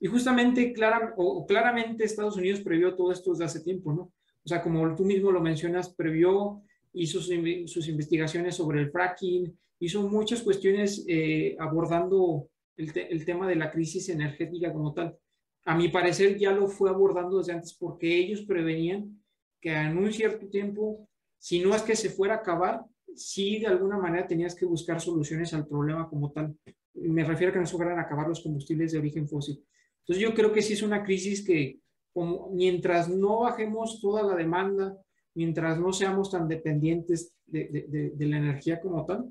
[0.00, 4.00] Y justamente, clara, o, claramente Estados Unidos previó todo esto desde hace tiempo, ¿no?
[4.42, 6.62] O sea, como tú mismo lo mencionas, previó,
[6.94, 7.34] hizo sus,
[7.70, 14.08] sus investigaciones sobre el fracking, hizo muchas cuestiones eh, abordando el, tema de la crisis
[14.08, 15.16] energética como tal.
[15.64, 19.20] A mi parecer ya lo fue abordando desde antes porque ellos prevenían
[19.60, 21.08] que en un cierto tiempo,
[21.38, 22.82] si no es que se fuera a acabar,
[23.14, 26.54] sí de alguna manera tenías que buscar soluciones al problema como tal.
[26.94, 29.62] Me refiero a que no se fueran a acabar los combustibles de origen fósil.
[30.00, 31.80] Entonces yo creo que sí es una crisis que
[32.12, 34.96] como, mientras no bajemos toda la demanda,
[35.34, 39.30] mientras no seamos tan dependientes de la energía como tal,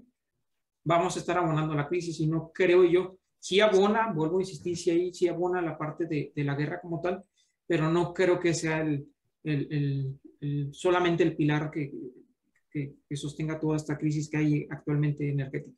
[0.85, 3.17] vamos a estar abonando la crisis y no creo yo.
[3.39, 7.01] Sí abona, vuelvo a insistir, sí, ahí, sí abona la parte de, la guerra como
[7.01, 7.23] tal,
[7.67, 10.19] pero no creo que sea el,
[10.71, 11.91] solamente el pilar que,
[12.71, 15.77] que, que, sostenga toda esta crisis que hay actualmente energética.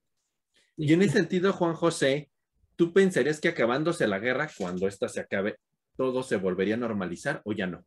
[0.78, 2.30] Y en ese sentido, Juan José,
[2.76, 5.58] ¿tú pensarías que acabándose la guerra, cuando ésta se acabe,
[5.98, 7.84] todo se volvería a normalizar o ya no?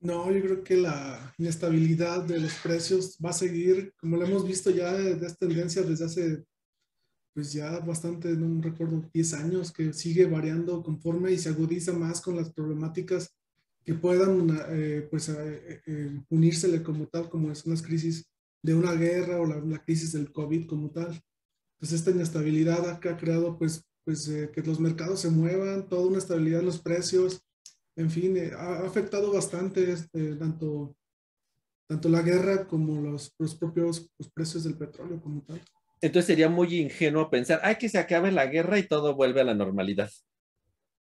[0.00, 4.46] No, yo creo que la inestabilidad de los precios va a seguir, como lo hemos
[4.46, 6.44] visto ya esta tendencia desde hace,
[7.34, 12.20] pues ya bastante, no recuerdo, 10 años, que sigue variando conforme y se agudiza más
[12.20, 13.34] con las problemáticas
[13.84, 18.30] que puedan, eh, pues, eh, eh, unírsele como tal, como son las crisis
[18.62, 21.20] de una guerra o la, crisis del COVID como tal.
[21.78, 26.18] Pues esta inestabilidad ha, ha creado, pues, pues que los mercados se muevan, toda una
[26.18, 27.42] estabilidad en los precios,
[27.98, 30.96] en fin, eh, ha afectado bastante este, tanto,
[31.88, 35.60] tanto la guerra como los, los propios los precios del petróleo como tal.
[36.00, 39.44] Entonces sería muy ingenuo pensar, ay, que se acabe la guerra y todo vuelve a
[39.44, 40.10] la normalidad.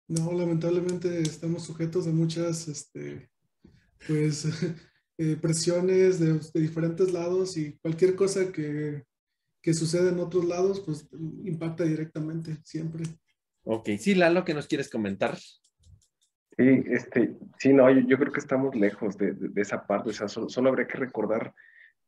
[0.07, 3.31] No, lamentablemente estamos sujetos a muchas, este,
[4.07, 4.45] pues,
[5.17, 9.05] eh, presiones de, de, diferentes lados y cualquier cosa que,
[9.63, 11.09] que sucede en otros lados, pues,
[11.43, 13.05] impacta directamente, siempre.
[13.65, 15.39] Ok, sí, Lalo, ¿qué nos quieres comentar?
[16.57, 20.69] Sí, este, sí, no, yo, creo que estamos lejos de, esa parte, o sea, solo,
[20.69, 21.55] habría que recordar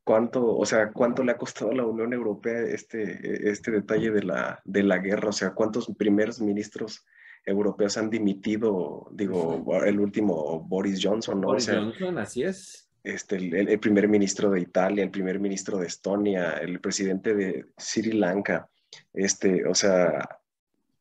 [0.05, 4.23] cuánto, o sea, cuánto le ha costado a la Unión Europea este, este detalle de
[4.23, 7.07] la, de la guerra, o sea, cuántos primeros ministros
[7.47, 11.49] europeos han dimitido, digo, el último Boris Johnson, ¿no?
[11.49, 12.91] Boris Johnson, así es.
[13.03, 18.13] Este, el, primer ministro de Italia, el primer ministro de Estonia, el presidente de Sri
[18.13, 18.69] Lanka,
[19.13, 20.27] este, o sea,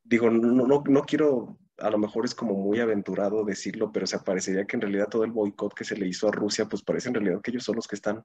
[0.03, 4.19] digo, no, no, no quiero a lo mejor es como muy aventurado decirlo, pero se
[4.19, 7.09] parecería que en realidad todo el boicot que se le hizo a Rusia, pues parece
[7.09, 8.23] en realidad que ellos son los que están,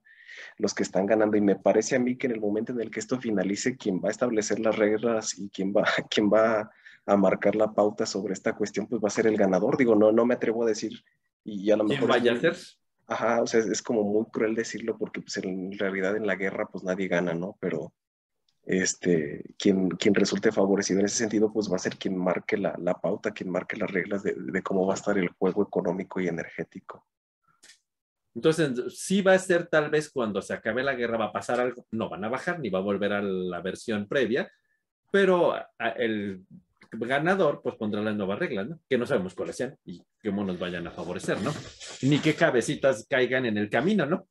[0.59, 1.37] los que están ganando.
[1.37, 4.01] Y me parece a mí que en el momento en el que esto finalice, quien
[4.01, 6.71] va a establecer las reglas y quien va, quien va
[7.07, 9.77] a marcar la pauta sobre esta cuestión, pues va a ser el ganador.
[9.79, 11.03] Digo, no, no me atrevo a decir,
[11.43, 12.09] y a lo mejor...
[12.09, 12.57] vaya a ser?
[13.07, 16.69] Ajá, o sea, es, como muy cruel decirlo porque pues en realidad en la guerra
[16.71, 17.57] pues nadie gana, ¿no?
[17.59, 17.95] Pero
[18.69, 22.75] este, quien, quien resulte favorecido en ese sentido, pues va a ser quien marque la,
[22.79, 26.21] la pauta, quien marque las reglas de, de, cómo va a estar el juego económico
[26.21, 27.07] y energético.
[28.35, 31.59] Entonces, sí va a ser tal vez cuando se acabe la guerra, va a pasar
[31.61, 34.53] algo, no van a bajar ni va a volver a la versión previa,
[35.11, 35.55] pero
[35.97, 36.45] el
[36.93, 38.81] ganador pues pondrá las nuevas reglas, ¿no?
[38.87, 41.55] Que no sabemos cuáles sean y cómo nos vayan a favorecer, ¿no?
[42.03, 44.29] Ni qué cabecitas caigan en el camino, ¿no?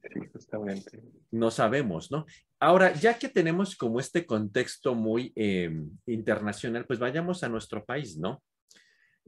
[0.00, 1.02] Sí, justamente.
[1.32, 2.24] No sabemos, ¿no?
[2.60, 5.70] Ahora, ya que tenemos como este contexto muy eh,
[6.06, 8.42] internacional, pues vayamos a nuestro país, ¿no?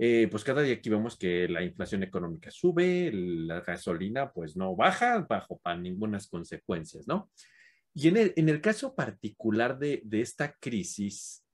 [0.02, 4.74] Eh, pues cada día aquí vemos que la inflación económica sube, la gasolina pues no
[4.74, 7.30] baja bajo para ninguna consecuencias, ¿no?
[7.94, 11.44] Y en el, en el caso particular de, de, esta crisis,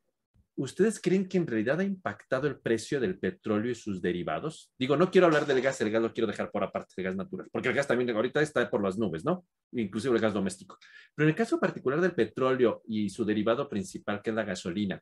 [0.57, 4.73] ¿ustedes creen que en realidad ha impactado el precio del petróleo y sus derivados?
[4.79, 7.17] Digo, no quiero hablar del gas, el gas lo quiero dejar por aparte del gas
[7.17, 9.47] natural, porque el gas también ahorita está por las nubes, ¿no?
[9.73, 10.79] Inclusive el gas doméstico.
[11.15, 15.01] Pero en el caso particular del petróleo y su derivado principal, que es la gasolina,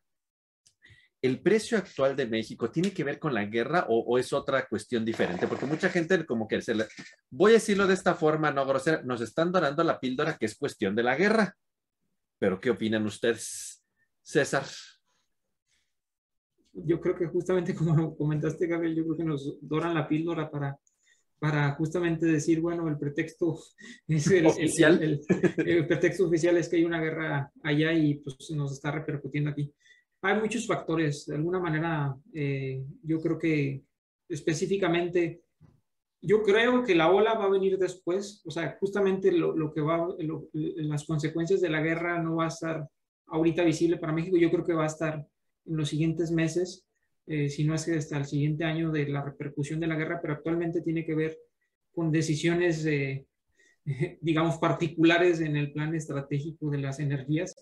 [1.21, 4.67] ¿el precio actual de México tiene que ver con la guerra o, o, es otra
[4.67, 5.47] cuestión diferente?
[5.47, 6.59] Porque mucha gente como que
[7.31, 10.57] voy a decirlo de esta forma no grosera, nos están donando la píldora que es
[10.57, 11.55] cuestión de la guerra.
[12.37, 13.83] Pero ¿qué opinan ustedes,
[14.21, 14.65] César?
[16.75, 20.77] Yo creo que justamente como comentaste, Gabriel, yo creo que nos doran la píldora para,
[21.39, 23.57] para justamente decir, bueno, el pretexto
[24.07, 25.01] es el, oficial.
[25.01, 25.21] El,
[25.57, 29.49] el, el, pretexto oficial es que hay una guerra allá y pues nos está repercutiendo
[29.49, 29.73] aquí
[30.25, 31.25] hay muchos factores.
[31.25, 33.83] De alguna manera, eh, yo creo que
[34.27, 35.43] específicamente,
[36.21, 38.41] yo creo que la ola va a venir después.
[38.45, 42.45] O sea, justamente lo, lo que va, lo, las consecuencias de la guerra no va
[42.45, 42.87] a estar
[43.27, 44.37] ahorita visible para México.
[44.37, 45.25] Yo creo que va a estar
[45.65, 46.85] en los siguientes meses,
[47.27, 50.19] eh, si no es que hasta el siguiente año de la repercusión de la guerra,
[50.21, 51.37] pero actualmente tiene que ver
[51.91, 53.25] con decisiones, eh,
[54.21, 57.55] digamos, particulares en el plan estratégico de las energías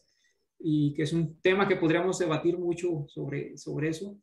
[0.60, 4.18] y que es un tema que podríamos debatir mucho sobre, sobre eso,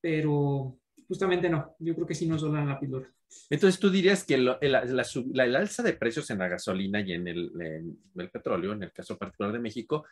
[0.00, 3.12] pero justamente no, yo creo que sí nos dan la píldora.
[3.50, 7.00] Entonces tú dirías que lo, el, la, la, el, alza de precios en la gasolina
[7.00, 10.04] y en el, en el, petróleo, en el caso particular de México,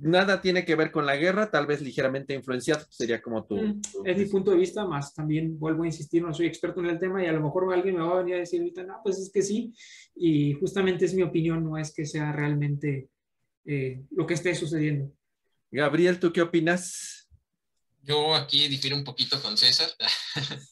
[0.00, 3.56] nada tiene que ver con la guerra, tal vez ligeramente influenciado, sería como tu...
[3.56, 6.86] Mm, es mi punto de vista, más también vuelvo a insistir, no soy experto en
[6.86, 9.00] el tema y a lo mejor alguien me va a venir a decir ahorita, no,
[9.02, 9.74] pues es que sí,
[10.14, 13.08] y justamente es mi opinión, no es que sea realmente
[13.64, 15.12] eh, lo que esté sucediendo.
[15.70, 17.28] Gabriel, ¿tú qué opinas?
[18.02, 19.88] Yo aquí difiero un poquito con César.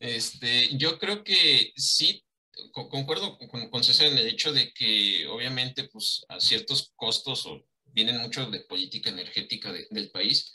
[0.00, 2.24] este, yo creo que sí,
[2.72, 7.64] concuerdo con, con, César en el hecho de que obviamente pues a ciertos costos o
[7.92, 10.52] vienen mucho de política energética de, del país,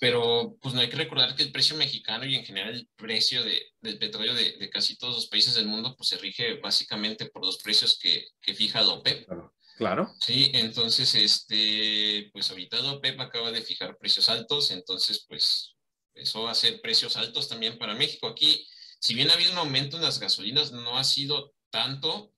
[0.00, 3.42] pero pues no hay que recordar que el precio mexicano y en general el precio
[3.42, 7.26] de, del petróleo de, de, casi todos los países del mundo pues se rige básicamente
[7.26, 9.26] por los precios que, que fija la OPEP.
[9.26, 9.54] Claro.
[9.78, 10.12] Claro.
[10.18, 15.76] Sí, entonces, este, pues ahorita la OPEP acaba de fijar precios altos, entonces, pues
[16.14, 18.26] eso va a ser precios altos también para México.
[18.26, 18.66] Aquí,
[18.98, 22.34] si bien ha habido un aumento en las gasolinas, no ha sido tanto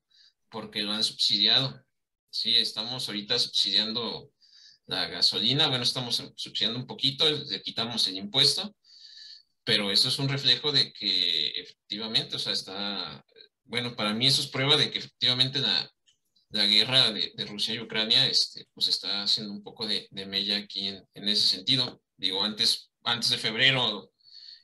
[0.50, 1.82] porque lo han subsidiado.
[2.30, 4.32] Sí, estamos ahorita subsidiando
[4.86, 8.74] la gasolina, bueno, estamos subsidiando un poquito, le quitamos el impuesto,
[9.64, 13.24] pero eso es un reflejo de que efectivamente, o sea, está,
[13.64, 15.90] bueno, para mí eso es prueba de que efectivamente la,
[16.50, 20.56] la guerra de, Rusia y Ucrania este, pues está haciendo un poco de, de mella
[20.56, 22.02] aquí en, en, ese sentido.
[22.16, 24.12] Digo, antes, antes de febrero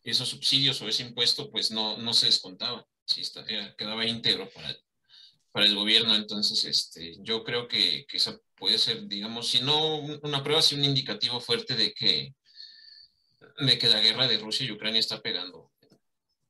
[0.03, 3.45] esos subsidios o ese impuesto pues no, no se descontaba, sí, está,
[3.77, 4.77] quedaba íntegro para
[5.57, 6.15] para el gobierno.
[6.15, 10.75] Entonces, este, yo creo que, que esa puede ser, digamos, si no una prueba, sí
[10.75, 12.35] un indicativo fuerte de que,
[13.61, 15.73] de que la guerra de Rusia y Ucrania está pegando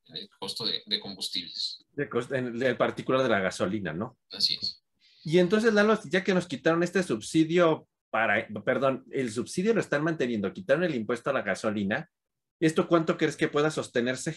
[0.07, 1.85] en el costo de, de combustibles.
[1.93, 4.17] De costo, en el particular de la gasolina, ¿no?
[4.29, 4.83] Así es.
[5.23, 10.03] Y entonces, Lalo, ya que nos quitaron este subsidio para, perdón, el subsidio lo están
[10.03, 12.11] manteniendo, quitaron el impuesto a la gasolina,
[12.59, 14.35] ¿esto cuánto crees que pueda sostenerse?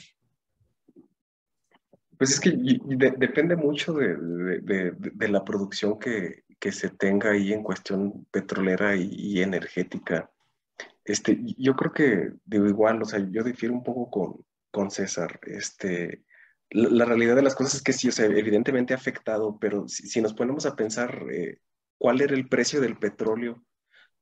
[2.20, 7.30] Pues es que de, depende mucho de, de, de la producción que, que, se tenga
[7.30, 10.30] ahí en cuestión petrolera y, y, energética.
[11.02, 15.40] Este, yo creo que, digo, igual, o sea, yo difiero un poco con, con César.
[15.46, 16.26] Este,
[16.68, 19.88] la, la, realidad de las cosas es que sí, o sea, evidentemente ha afectado, pero
[19.88, 21.62] si, si nos ponemos a pensar eh,
[21.96, 23.64] cuál era el precio del petróleo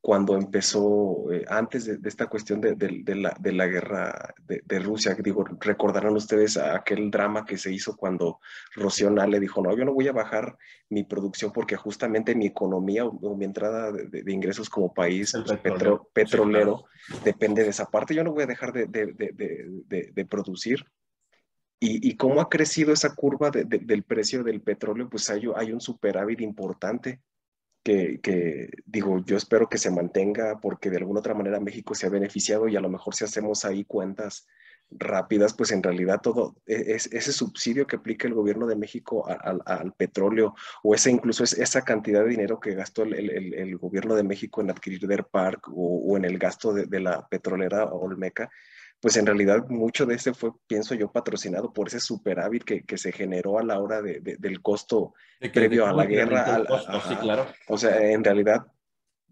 [0.00, 4.78] cuando empezó, eh, antes de, de, esta cuestión de, de, la, de la guerra de,
[4.78, 8.40] Rusia, digo, recordarán ustedes aquel drama que se hizo cuando
[8.74, 10.56] Rocío le dijo, no, yo no voy a bajar
[10.88, 15.58] mi producción porque justamente mi economía o, o mi entrada de, ingresos como país pues,
[15.60, 17.24] petro, petrolero sí, claro.
[17.24, 20.84] depende de esa parte, yo no voy a dejar de producir
[21.80, 25.42] y, y, cómo ha crecido esa curva de, de, del precio del petróleo, pues hay,
[25.54, 27.20] hay un superávit importante.
[27.82, 32.06] Que, que, digo, yo espero que se mantenga porque de alguna otra manera México se
[32.06, 34.46] ha beneficiado y a lo mejor si hacemos ahí cuentas
[34.90, 39.26] rápidas, pues en realidad todo e, es, ese subsidio que aplica el gobierno de México
[39.28, 43.76] al petróleo o ese incluso es esa cantidad de dinero que gastó el, el, el
[43.76, 47.28] gobierno de México en adquirir Deer Park o, o en el gasto de, de, la
[47.28, 48.50] petrolera Olmeca,
[49.00, 52.98] pues en realidad mucho de ese fue, pienso yo, patrocinado por ese superávit que, que
[52.98, 55.14] se generó a la hora de, del costo
[55.52, 56.64] previo a la guerra.
[57.08, 57.46] sí, claro.
[57.68, 58.66] O sea, en realidad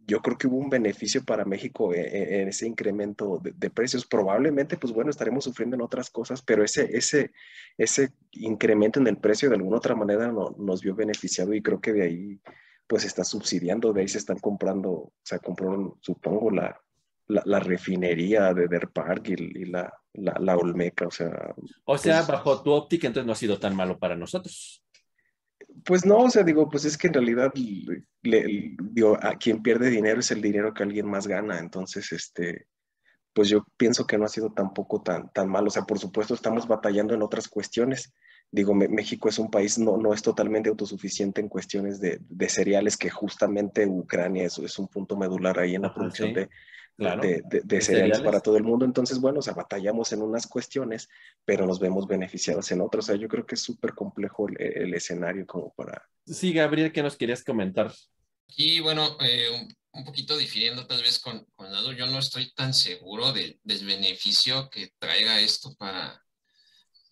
[0.06, 3.70] yo creo que hubo un beneficio para México en, e, en ese incremento de, de,
[3.70, 4.06] precios.
[4.06, 7.32] Probablemente, pues bueno, estaremos sufriendo en otras cosas, pero ese, ese,
[7.76, 11.80] ese incremento en el precio de alguna otra manera no, nos vio beneficiado y creo
[11.80, 12.40] que de ahí
[12.86, 16.80] pues está subsidiando, de ahí se están comprando, o sea, compraron, supongo, la,
[17.28, 21.54] la, la refinería de Der Park y, y la, la, la, Olmeca, o sea...
[21.84, 24.84] O sea, pues, bajo tu óptica, entonces no ha sido tan malo para nosotros.
[25.84, 27.52] Pues no, o sea, digo, pues es que en realidad,
[28.22, 32.66] le, digo, a quien pierde dinero es el dinero que alguien más gana, entonces, este,
[33.32, 36.34] pues yo pienso que no ha sido tampoco tan, tan malo, o sea, por supuesto
[36.34, 38.12] estamos batallando en otras cuestiones,
[38.50, 42.96] digo, México es un país, no, no es totalmente autosuficiente en cuestiones de, de cereales,
[42.96, 46.34] que justamente Ucrania es, es un punto medular ahí en la producción ¿sí?
[46.34, 46.48] de,
[46.96, 48.84] claro, de, de, de, cereales, para todo el mundo.
[48.84, 51.08] Entonces, bueno, o sea, batallamos en unas cuestiones,
[51.44, 53.04] pero nos vemos beneficiados en otras.
[53.04, 56.08] O sea, yo creo que es súper complejo el, el, escenario como para...
[56.24, 57.92] Sí, Gabriel, ¿qué nos querías comentar?
[58.48, 62.52] Y bueno, eh, un, un, poquito difiriendo tal vez con, con Lado, yo no estoy
[62.54, 66.22] tan seguro de, del beneficio que traiga esto para,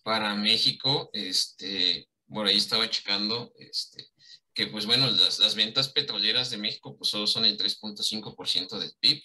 [0.03, 1.09] para México.
[1.13, 4.07] Este, por ahí estaba checando, este,
[4.53, 8.93] que pues bueno, las, las ventas petroleras de México pues solo son el 3.5% del
[8.99, 9.21] PIB.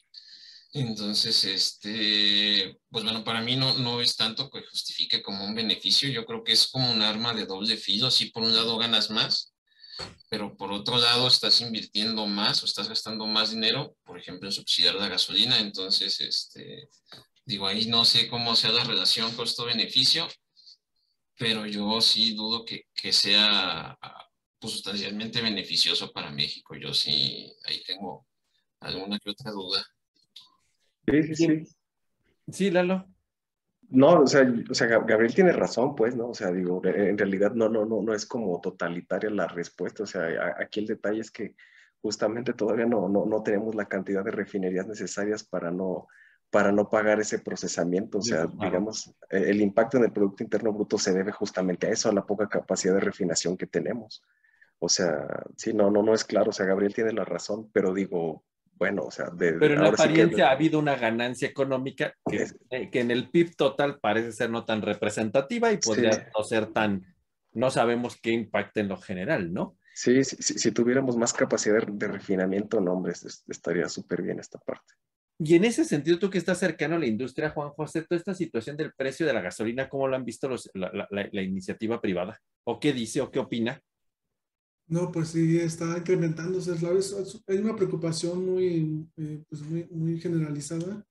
[0.72, 6.08] Entonces, este, pues bueno, para mí no, no es tanto que justifique como un beneficio,
[6.08, 9.10] yo creo que es como un arma de doble filo, así por un lado ganas
[9.10, 9.52] más,
[10.28, 14.52] pero por otro lado estás invirtiendo más o estás gastando más dinero, por ejemplo, en
[14.52, 16.88] subsidiar la gasolina, entonces, este,
[17.44, 20.28] digo, ahí no sé cómo sea la relación costo-beneficio,
[21.36, 23.98] pero yo sí dudo que, que sea
[24.60, 28.26] pues, sustancialmente beneficioso para México, yo sí, ahí tengo
[28.80, 29.84] alguna que otra duda.
[31.10, 31.76] Sí, sí, sí.
[32.50, 33.06] Sí, Lalo.
[33.90, 36.28] No, o sea, o sea, Gabriel tiene razón, pues, ¿no?
[36.28, 40.04] O sea, digo, en realidad no, no, no, no es como totalitaria la respuesta.
[40.04, 41.56] O sea, aquí el detalle es que
[42.00, 46.06] justamente todavía no, no, no tenemos la cantidad de refinerías necesarias para no,
[46.50, 48.18] para no pagar ese procesamiento.
[48.18, 52.08] O sea, digamos, el impacto en el Producto Interno Bruto se debe justamente a eso,
[52.08, 54.22] a la poca capacidad de refinación que tenemos.
[54.78, 56.50] O sea, sí, no, no, no es claro.
[56.50, 58.44] O sea, Gabriel tiene la razón, pero digo,
[58.80, 60.42] bueno, o sea, de, pero en apariencia sí que...
[60.42, 62.56] ha habido una ganancia económica que, es...
[62.70, 66.20] Eh, que, en el PIB total parece ser no tan representativa y podría sí.
[66.36, 67.04] no ser tan,
[67.52, 69.76] no sabemos qué impacta en lo general, ¿no?
[69.94, 73.12] Sí, sí, sí si tuviéramos más capacidad de, de refinamiento, no, hombre,
[73.48, 74.94] estaría súper bien esta parte.
[75.38, 78.34] Y en ese sentido, tú que estás cercano a la industria, Juan José, toda esta
[78.34, 82.40] situación del precio de la gasolina, ¿cómo lo han visto los, la, la iniciativa privada?
[82.64, 83.82] ¿O qué dice o qué opina?
[84.90, 86.72] No, pues sí, está incrementándose.
[87.46, 91.06] Hay una preocupación muy, eh, pues muy, muy, generalizada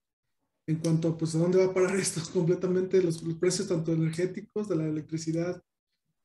[0.67, 3.93] en cuanto a pues, a dónde va a parar esto completamente, los, los, precios tanto
[3.93, 5.63] energéticos de la electricidad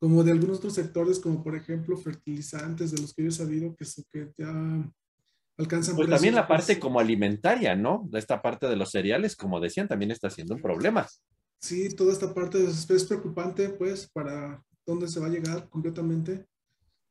[0.00, 3.76] como de algunos otros sectores, como por ejemplo fertilizantes, de los que yo he sabido
[3.76, 4.92] que, que ya
[5.56, 5.94] alcanzan.
[5.94, 8.10] Pues también la parte como alimentaria, ¿no?
[8.14, 11.06] Esta parte de los cereales, como decían, también está siendo un problema.
[11.60, 16.46] Sí, toda esta parte es, es preocupante, pues, para dónde se va a llegar completamente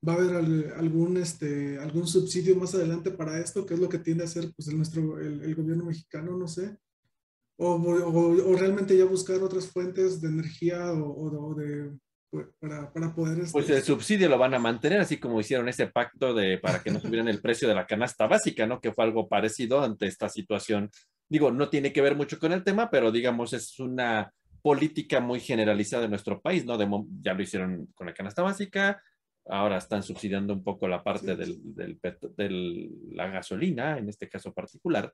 [0.08, 4.00] va a haber algún, este, algún subsidio más adelante para esto, que es lo que
[4.00, 6.78] tiende a hacer pues, el, nuestro, el, gobierno mexicano, no sé.
[7.58, 11.92] O, o, realmente ya buscar otras fuentes de energía o, de,
[12.60, 13.40] para, para, poder...
[13.40, 13.52] Este...
[13.54, 16.92] Pues el subsidio lo van a mantener, así como hicieron ese pacto de, para que
[16.92, 18.82] no tuvieran el precio de la canasta básica, ¿no?
[18.82, 20.90] Que fue algo parecido ante esta situación.
[21.30, 25.40] Digo, no tiene que ver mucho con el tema, pero digamos es una política muy
[25.40, 26.78] generalizada en nuestro país, ¿no?
[26.78, 26.88] De,
[27.22, 29.02] ya lo hicieron con la canasta básica,
[29.46, 35.14] ahora están subsidiando un poco la parte del, del, la gasolina, en este caso particular.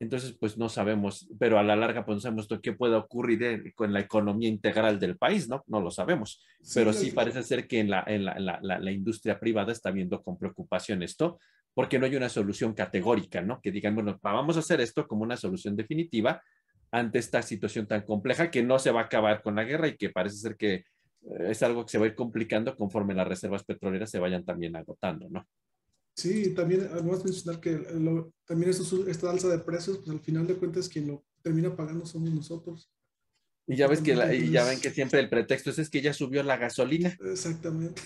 [0.00, 3.92] Entonces, pues no sabemos, pero a la larga pues no sabemos qué puede ocurrir con
[3.92, 5.62] la economía integral del país, ¿no?
[5.66, 6.44] No lo sabemos.
[6.60, 9.90] Sí, pero sí parece ser que en, la, en la, la, la, industria privada está
[9.90, 11.38] viendo con preocupación esto,
[11.72, 13.60] porque no hay una solución categórica, ¿no?
[13.60, 16.42] Que digan, bueno, vamos a hacer esto como una solución definitiva
[16.90, 19.96] ante esta situación tan compleja que no se va a acabar con la guerra y
[19.96, 20.84] que parece ser que
[21.48, 24.76] es algo que se va a ir complicando conforme las reservas petroleras se vayan también
[24.76, 25.46] agotando, ¿no?
[26.16, 30.46] Sí, también además mencionar que lo, también esto, esta alza de precios, pues al final
[30.46, 32.90] de cuentas quien lo termina pagando somos nosotros.
[33.66, 36.02] Y ya ves que la, y ya ven que siempre el pretexto es, es que
[36.02, 37.16] ya subió la gasolina.
[37.24, 38.02] Exactamente.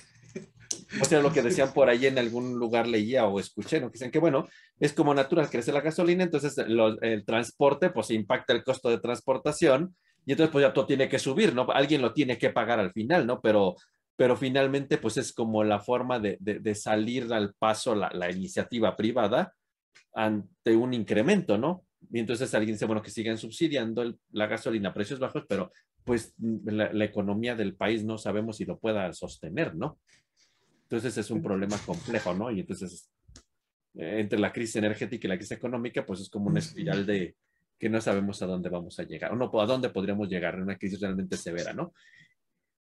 [1.03, 3.89] O sea, lo que decían por ahí en algún lugar leía o escuché, ¿no?
[3.89, 4.49] Que dicen que, bueno,
[4.79, 9.97] es como natural, crece la gasolina, entonces el transporte, pues impacta el costo de transportación
[10.29, 11.67] y entonces pues ya todo tiene que subir, ¿no?
[11.71, 13.41] Alguien lo tiene que pagar al final, ¿no?
[13.41, 13.77] Pero,
[14.15, 18.95] pero finalmente pues es como la forma de, de, salir al paso la, la, iniciativa
[18.95, 19.55] privada
[20.13, 21.87] ante un incremento, ¿no?
[22.13, 25.73] Y entonces alguien dice, bueno, que sigan subsidiando la gasolina a precios bajos, pero
[26.05, 29.99] pues la, la, economía del país no sabemos si lo pueda sostener, ¿no?
[30.83, 32.51] Entonces es un problema complejo, ¿no?
[32.51, 33.11] Y entonces
[33.95, 37.35] eh, entre la crisis energética y la crisis económica, pues es como una espiral de,
[37.79, 40.63] que no sabemos a dónde vamos a llegar, o no, a dónde podríamos llegar en
[40.63, 41.93] una crisis realmente severa, ¿no?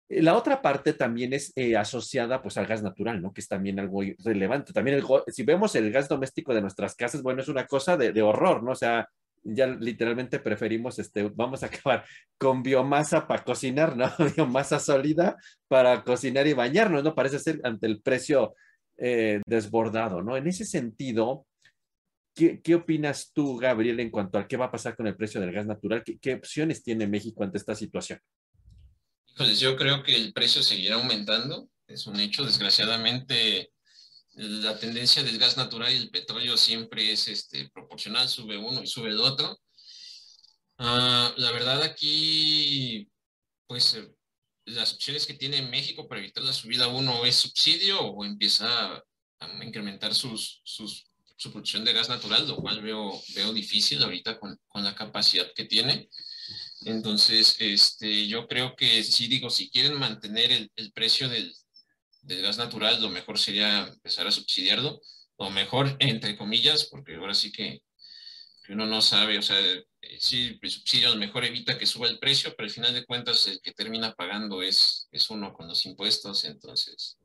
[0.09, 3.33] Eh, la otra parte también es eh, asociada pues al gas natural, ¿no?
[3.33, 4.73] Que es también algo relevante.
[4.73, 8.13] También el, si vemos el gas doméstico de nuestras casas, bueno, es una cosa de,
[8.13, 8.73] de horror, ¿no?
[8.73, 9.09] O sea,
[9.43, 12.05] ya literalmente preferimos, este, vamos a acabar
[12.39, 14.11] con biomasa para cocinar, ¿no?
[14.37, 15.37] Biomasa sólida
[15.69, 17.15] para cocinar y bañarnos, ¿no?
[17.15, 18.55] Parece ser ante el precio
[18.97, 20.37] eh, desbordado, ¿no?
[20.37, 21.47] En ese sentido,
[22.35, 25.53] ¿Qué, opinas tú, Gabriel, en cuanto a qué va a pasar con el precio del
[25.53, 26.03] gas natural?
[26.05, 28.21] ¿Qué, opciones tiene México ante esta situación?
[29.35, 31.69] Híjoles, yo creo que el precio seguirá aumentando.
[31.87, 33.73] Es un hecho, desgraciadamente,
[34.35, 38.87] la tendencia del gas natural y el petróleo siempre es este, proporcional, sube uno y
[38.87, 39.59] sube el otro.
[40.79, 43.11] Ah, la verdad aquí,
[43.67, 43.99] pues
[44.67, 49.05] las opciones que tiene México para evitar la subida uno es subsidio o empieza a,
[49.41, 51.10] a incrementar sus, sus
[51.41, 55.51] su producción de gas natural, lo cual veo, veo difícil ahorita con, con la capacidad
[55.55, 56.11] que tiene.
[56.85, 61.51] Entonces, este, yo creo que sí digo, si quieren mantener el, el precio del,
[62.21, 65.01] del, gas natural, lo mejor sería empezar a subsidiarlo,
[65.37, 67.81] o mejor, entre comillas, porque ahora sí que,
[68.63, 69.57] que uno no sabe, o sea,
[70.19, 73.47] sí, el subsidio lo mejor evita que suba el precio, pero al final de cuentas
[73.47, 77.17] el que termina pagando es, es uno con los impuestos, entonces,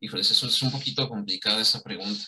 [0.00, 2.24] híjoles, eso es un poquito complicada esa pregunta.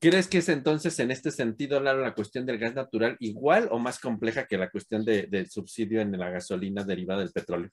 [0.00, 3.98] ¿Crees que es entonces en este sentido la cuestión del gas natural igual o más
[3.98, 7.70] compleja que la cuestión del subsidio en la gasolina derivada del petróleo?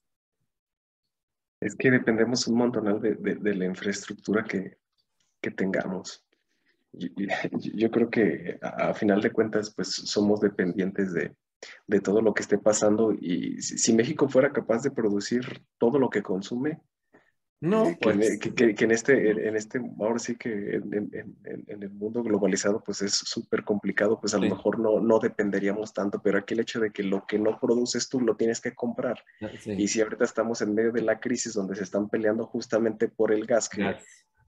[1.59, 4.77] Es que dependemos un montón de, de, la infraestructura que,
[5.55, 6.25] tengamos.
[6.93, 11.35] Yo, creo que a, final de cuentas, pues somos dependientes de,
[11.87, 16.09] de todo lo que esté pasando y si, México fuera capaz de producir todo lo
[16.09, 16.79] que consume,
[17.61, 18.39] no, pues.
[18.39, 21.11] Que, en este, en este, ahora sí que en,
[21.67, 26.21] el mundo globalizado, pues es súper complicado, pues a lo mejor no, no dependeríamos tanto,
[26.21, 29.21] pero aquí el hecho de que lo que no produces tú lo tienes que comprar.
[29.41, 33.09] Ah, y si ahorita estamos en medio de la crisis donde se están peleando justamente
[33.09, 33.97] por el gas que,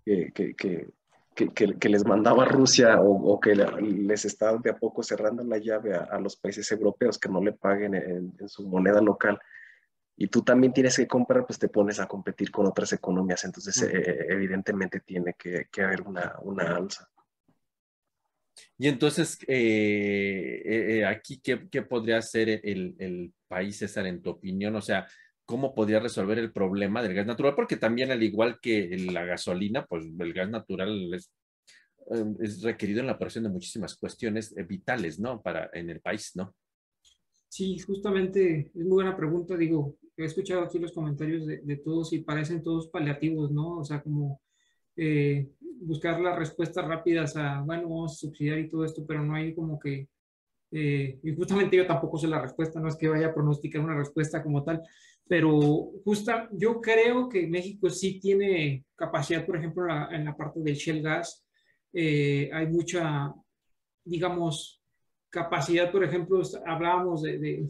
[0.05, 0.87] que, que,
[1.33, 6.19] que, les mandaba Rusia o, que les está de a poco cerrando la llave a,
[6.19, 9.39] los países europeos que no le paguen en, su moneda local
[10.17, 13.43] y tú también tienes que comprar, pues te pones a competir con otras economías.
[13.43, 17.09] Entonces, eh, evidentemente tiene que, que haber una, una, alza.
[18.77, 24.31] Y entonces, eh, eh, aquí, ¿qué, ¿qué, podría hacer el, el, país, César, en tu
[24.31, 24.75] opinión?
[24.75, 25.07] O sea,
[25.45, 27.55] ¿cómo podría resolver el problema del gas natural?
[27.55, 31.31] Porque también, al igual que la gasolina, pues el gas natural es,
[32.41, 35.41] es requerido en la operación de muchísimas cuestiones vitales, ¿no?
[35.41, 36.53] Para, en el país, ¿no?
[37.51, 39.57] Sí, justamente es muy buena pregunta.
[39.57, 43.79] Digo, he escuchado aquí los comentarios de, todos y parecen todos paliativos, ¿no?
[43.79, 44.41] O sea, como
[44.95, 45.49] eh,
[45.81, 49.53] buscar las respuestas rápidas a, bueno, vamos a subsidiar y todo esto, pero no hay
[49.53, 50.07] como que,
[50.71, 53.97] eh, y justamente yo tampoco sé la respuesta, no es que vaya a pronosticar una
[53.97, 54.81] respuesta como tal,
[55.27, 60.75] pero justa, yo creo que México sí tiene capacidad, por ejemplo, en la parte del
[60.75, 61.45] shell gas,
[61.91, 63.33] eh, hay mucha,
[64.05, 64.80] digamos,
[65.31, 67.67] capacidad, por ejemplo, hablábamos de, de,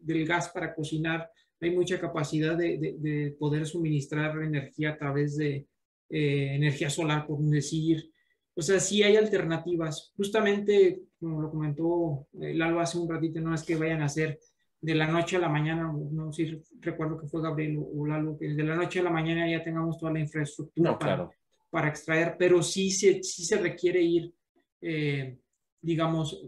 [0.00, 1.28] del gas para cocinar,
[1.60, 5.66] hay mucha capacidad de, poder suministrar energía a través de
[6.08, 8.10] eh, energía solar, por decir.
[8.54, 10.12] O sea, sí hay alternativas.
[10.16, 14.38] Justamente, como lo comentó eh, Lalo hace un ratito, no es que vayan a hacer
[14.80, 18.38] de la noche a la mañana, no sé si recuerdo que fue Gabriel o Lalo,
[18.38, 21.28] que de la noche a la mañana ya tengamos toda la infraestructura para,
[21.68, 24.32] para, extraer, pero sí se, sí se requiere ir,
[24.80, 25.36] eh,
[25.82, 26.42] digamos,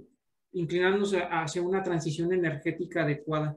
[0.53, 3.57] inclinándose hacia una transición energética adecuada.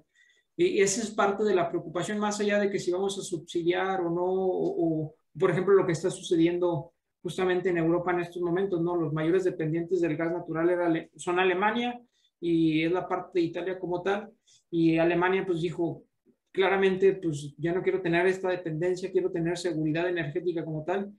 [0.58, 4.02] Y esa es parte de la preocupación, más allá de que si vamos a subsidiar
[4.02, 8.82] o no, o, por ejemplo lo que está sucediendo justamente en Europa en estos momentos,
[8.82, 8.96] ¿no?
[8.96, 12.00] Los mayores dependientes del gas natural son Alemania
[12.40, 14.32] y es la parte de Italia como tal.
[14.70, 16.04] Y Alemania pues dijo
[16.52, 21.12] claramente, pues ya no quiero tener esta dependencia, quiero tener seguridad energética como tal.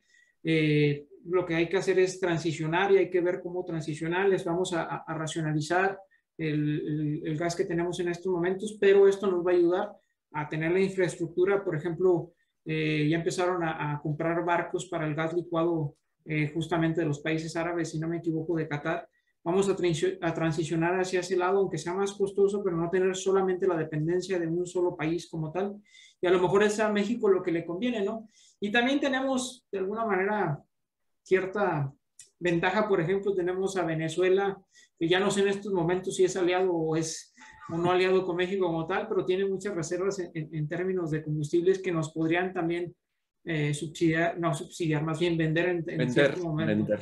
[0.43, 4.45] Eh, lo que hay que hacer es transicionar y hay que ver cómo transicionar, les
[4.45, 5.99] vamos a, a racionalizar
[6.39, 9.97] el, el, gas que tenemos en estos momentos, pero esto nos va a ayudar
[10.33, 12.33] a tener la infraestructura, por ejemplo,
[12.64, 17.57] eh, ya empezaron a, comprar barcos para el gas licuado eh, justamente de los países
[17.57, 19.09] árabes, si no me equivoco, de Qatar.
[19.45, 19.77] Vamos a,
[20.27, 24.39] a, transicionar hacia ese lado, aunque sea más costoso, pero no tener solamente la dependencia
[24.41, 25.77] de un solo país como tal.
[26.20, 28.29] Y a lo mejor es a México lo que le conviene, ¿no?
[28.59, 30.61] Y también tenemos, de alguna manera,
[31.27, 31.93] cierta
[32.39, 34.57] ventaja, por ejemplo, tenemos a Venezuela,
[34.99, 37.35] que ya no sé en estos momentos si es aliado o es
[37.68, 41.81] o no aliado con México como tal, pero tiene muchas reservas en, términos de combustibles
[41.81, 42.95] que nos podrían también
[43.45, 46.95] eh, subsidiar, no subsidiar, más bien vender en, en cierto momento.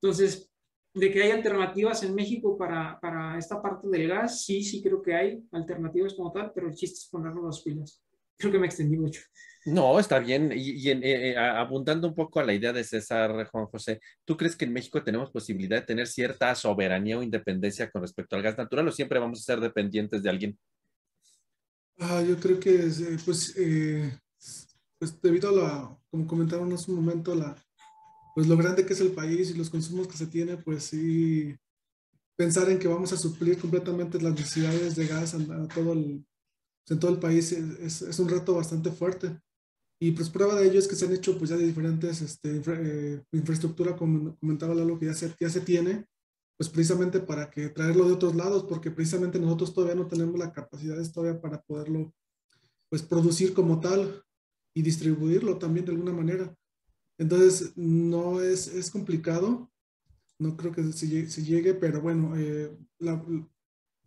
[0.00, 0.50] Entonces,
[0.92, 5.00] de que hay alternativas en México para, para, esta parte del gas, sí, sí creo
[5.00, 8.02] que hay alternativas como tal, pero el chiste es ponernos las pilas.
[8.38, 9.22] Creo que me extendí mucho.
[9.66, 10.52] No, está bien.
[10.54, 14.54] Y, eh, eh, abundando un poco a la idea de César, Juan José, ¿tú crees
[14.54, 18.56] que en México tenemos posibilidad de tener cierta soberanía o independencia con respecto al gas
[18.56, 20.58] natural o siempre vamos a ser dependientes de alguien?
[21.98, 23.54] Ah, yo creo que, eh, pues,
[24.98, 27.56] pues debido a la, como comentaron hace un momento, la,
[28.36, 31.56] pues lo grande que es el país y los consumos que se tiene, pues sí,
[32.36, 36.24] pensar en que vamos a suplir completamente las necesidades de gas a, todo el,
[36.88, 39.40] en todo el país es, es, un reto bastante fuerte.
[39.98, 42.62] Y pues prueba de ello es que se han hecho pues ya de diferentes este,
[42.66, 46.06] eh, infraestructura, como comentaba Lalo, que ya se, ya se tiene,
[46.56, 50.52] pues precisamente para que traerlo de otros lados, porque precisamente nosotros todavía no tenemos la
[50.52, 52.12] capacidad todavía para poderlo
[52.88, 54.22] pues producir como tal
[54.74, 56.54] y distribuirlo también de alguna manera.
[57.18, 59.70] Entonces, no es, es complicado,
[60.38, 62.76] no creo que se, se llegue, pero bueno, eh,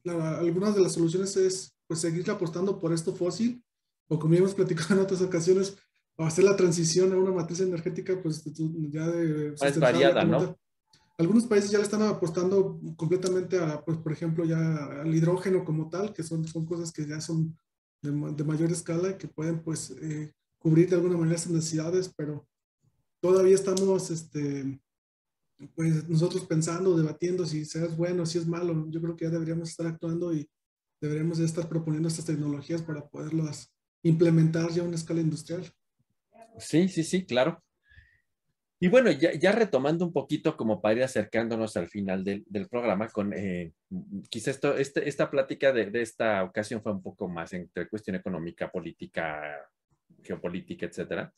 [0.06, 3.64] algunas de las soluciones es pues seguir apostando por esto fósil
[4.08, 5.76] o como ya hemos platicado en otras ocasiones,
[6.18, 9.56] hacer la transición a una matriz energética, pues ya de...
[9.60, 10.56] Es variada, ¿no?
[11.18, 15.90] Algunos países ya le están apostando completamente a, pues, por ejemplo, ya al hidrógeno como
[15.90, 17.58] tal, que son, son cosas que ya son
[18.02, 22.14] de, de mayor escala y que pueden, pues, eh, cubrir de alguna manera esas necesidades,
[22.16, 22.48] pero
[23.20, 24.80] todavía estamos, este,
[25.76, 28.88] pues, nosotros pensando, debatiendo si es bueno, si es malo.
[28.90, 30.50] Yo creo que ya deberíamos estar actuando y
[31.02, 33.74] deberíamos estar proponiendo estas tecnologías para poderlas
[34.04, 35.66] implementar ya una escala industrial.
[36.58, 37.64] Sí, sí, sí, claro.
[38.82, 43.34] Y bueno, ya, retomando un poquito como para ir acercándonos al final del, programa, con
[43.34, 43.74] eh,
[44.32, 48.72] esto, este, esta plática de, de, esta ocasión fue un poco más entre cuestión económica,
[48.72, 49.70] política,
[50.24, 51.34] geopolítica, etcétera.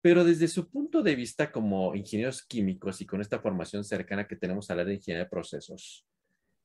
[0.00, 4.36] Pero desde su punto de vista como ingenieros químicos y con esta formación cercana que
[4.36, 6.06] tenemos a la de ingeniería de procesos,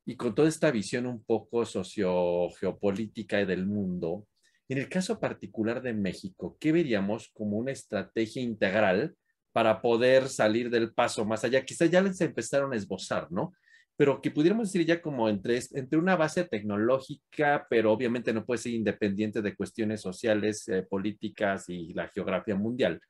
[0.06, 4.28] y con toda esta visión un poco socio-geopolítica del mundo,
[4.70, 9.16] en el caso particular de México, ¿qué veríamos como una estrategia integral
[9.52, 11.66] para poder salir del paso más allá?
[11.66, 13.52] Quizá ya les empezaron a esbozar, ¿no?
[13.97, 18.60] Pero que pudiéramos decir ya como entre, entre una base tecnológica, pero obviamente no puede
[18.60, 23.02] ser independiente de cuestiones sociales, eh, políticas y la geografía mundial.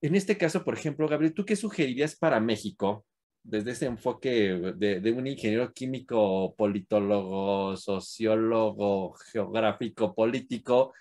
[0.00, 3.04] En este caso, por ejemplo, Gabriel, ¿tú qué sugerirías para México
[3.42, 10.92] desde ese enfoque de, un ingeniero químico, politólogo, sociólogo, geográfico, político,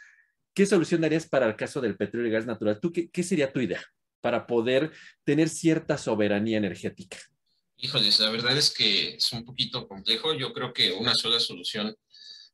[0.54, 2.80] ¿qué solución darías para el caso del petróleo y gas natural?
[2.80, 3.84] ¿Tú qué, sería tu idea
[4.22, 4.92] para poder
[5.24, 7.18] tener cierta soberanía energética?
[7.78, 10.34] Híjoles, la verdad es que es un poquito complejo.
[10.34, 11.96] Yo creo que una sola solución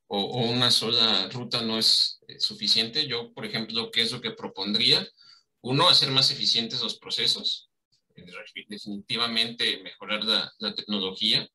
[0.08, 3.08] o, o una sola ruta no es eh, suficiente.
[3.08, 5.08] Yo, por ejemplo, ¿qué es lo que propondría?
[5.62, 7.65] Uno, hacer más eficientes los procesos
[8.68, 11.48] definitivamente mejorar la, tecnología,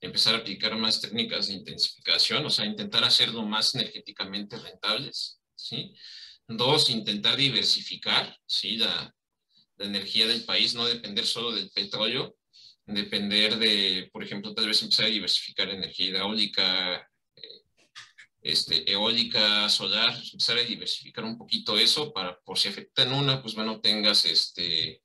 [0.00, 5.94] empezar a aplicar más técnicas de intensificación, o sea, intentar hacerlo más energéticamente rentables, ¿sí?
[6.48, 8.76] Dos, intentar diversificar, ¿sí?
[8.76, 9.12] La,
[9.78, 12.34] energía del país, no depender solo del petróleo,
[12.86, 16.96] depender de, por ejemplo, tal vez empezar a diversificar energía hidráulica,
[17.36, 17.42] eh,
[18.40, 23.42] este, eólica, solar, empezar a diversificar un poquito eso para, por si afecta en una,
[23.42, 25.02] pues bueno, tengas este,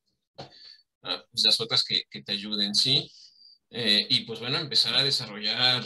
[1.04, 3.12] Ah, pues, las otras que, que, te ayuden, ¿sí?
[3.72, 5.84] Eh, y pues bueno, empezar a desarrollar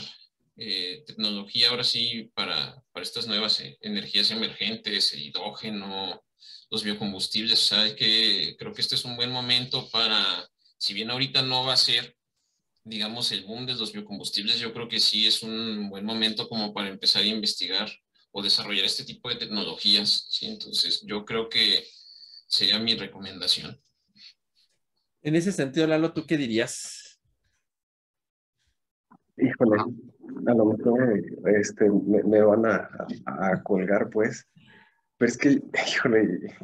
[0.56, 6.22] eh, tecnología ahora sí para, para estas nuevas eh, energías emergentes, el hidrógeno,
[6.70, 10.48] los biocombustibles, o sea, que, creo que este es un buen momento para,
[10.78, 12.16] si bien ahorita no va a ser,
[12.84, 16.72] digamos, el boom de los biocombustibles, yo creo que sí es un buen momento como
[16.74, 17.90] para empezar a investigar
[18.32, 20.46] o desarrollar este tipo de tecnologías, ¿sí?
[20.46, 21.86] Entonces, yo creo que
[22.48, 23.80] sería mi recomendación.
[25.26, 27.20] En ese sentido, Lalo, ¿tú qué dirías?
[29.36, 29.76] Híjole,
[30.46, 34.46] a lo mejor este, me, van a, colgar, pues.
[35.18, 36.56] Pero es que, híjole,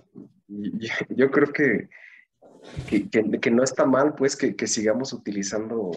[1.09, 1.89] yo creo que,
[2.87, 5.91] que, no está mal, pues, que, sigamos utilizando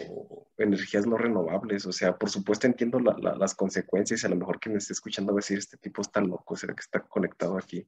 [0.58, 1.86] energías no renovables.
[1.86, 4.24] O sea, por supuesto entiendo las consecuencias.
[4.24, 6.56] A lo mejor quien me esté escuchando va a decir, este tipo está loco, o
[6.56, 7.86] sea, que está conectado aquí.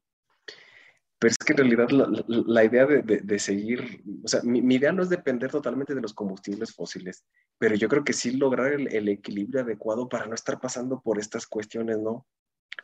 [1.19, 1.89] Pero es que en realidad
[2.29, 6.73] la, idea de, seguir, o sea, mi, idea no es depender totalmente de los combustibles
[6.73, 7.25] fósiles,
[7.59, 11.47] pero yo creo que sí lograr el, equilibrio adecuado para no estar pasando por estas
[11.49, 12.25] cuestiones, ¿no?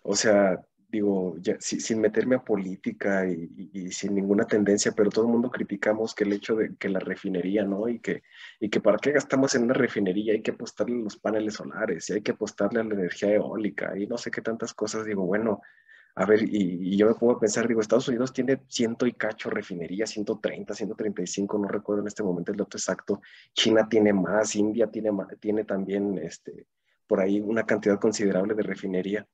[0.03, 5.51] O sea, digo, sin meterme a política y, sin ninguna tendencia, pero todo el mundo
[5.51, 7.89] criticamos que el hecho de que la refinería, ¿no?
[7.89, 8.25] Y que,
[8.59, 12.11] y que para qué gastamos en una refinería hay que apostarle a los paneles solares
[12.11, 15.05] y hay que apostarle a la energía eólica y no sé qué tantas cosas.
[15.05, 15.63] Digo, bueno,
[16.17, 20.11] a ver, y, yo me puedo pensar, digo, Estados Unidos tiene ciento y cacho refinerías,
[20.11, 23.21] 130, 135, no recuerdo en este momento el dato exacto.
[23.53, 25.11] China tiene más, India tiene,
[25.41, 26.67] tiene también este,
[27.09, 29.27] por ahí una cantidad considerable de refinería.